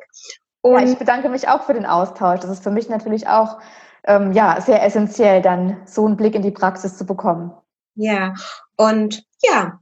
Und 0.63 0.81
ja, 0.81 0.93
ich 0.93 0.99
bedanke 0.99 1.29
mich 1.29 1.49
auch 1.49 1.65
für 1.65 1.75
den 1.75 1.87
Austausch. 1.87 2.41
Das 2.41 2.51
ist 2.51 2.63
für 2.63 2.71
mich 2.71 2.89
natürlich 2.89 3.27
auch 3.27 3.59
ähm, 4.05 4.33
ja, 4.33 4.61
sehr 4.61 4.83
essentiell, 4.85 5.43
dann 5.43 5.77
so 5.87 6.07
einen 6.07 6.17
Blick 6.17 6.35
in 6.35 6.43
die 6.43 6.51
Praxis 6.51 6.97
zu 6.97 7.05
bekommen. 7.05 7.53
Ja, 7.95 8.35
und 8.77 9.25
ja, 9.43 9.81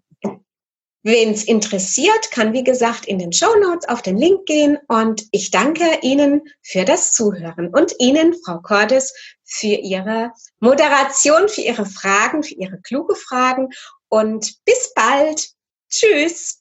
Wen 1.05 1.31
es 1.31 1.45
interessiert, 1.45 2.33
kann 2.33 2.53
wie 2.53 2.65
gesagt 2.65 3.07
in 3.07 3.19
den 3.19 3.33
Show 3.33 3.55
Notes 3.63 3.89
auf 3.89 4.03
den 4.03 4.19
Link 4.19 4.47
gehen 4.47 4.79
und 4.89 5.27
ich 5.31 5.53
danke 5.53 6.01
Ihnen 6.03 6.43
für 6.61 6.85
das 6.85 7.13
Zuhören 7.13 7.69
und 7.69 7.95
Ihnen, 7.99 8.35
Frau 8.45 8.59
Cordes, 8.59 9.15
für 9.45 9.69
Ihre 9.69 10.33
Moderation, 10.59 11.49
für 11.49 11.61
Ihre 11.61 11.87
Fragen, 11.87 12.43
für 12.43 12.55
Ihre 12.57 12.81
kluge 12.81 13.15
Fragen 13.15 13.71
und 14.09 14.57
bis 14.65 14.93
bald. 14.93 15.49
Tschüss. 15.89 16.61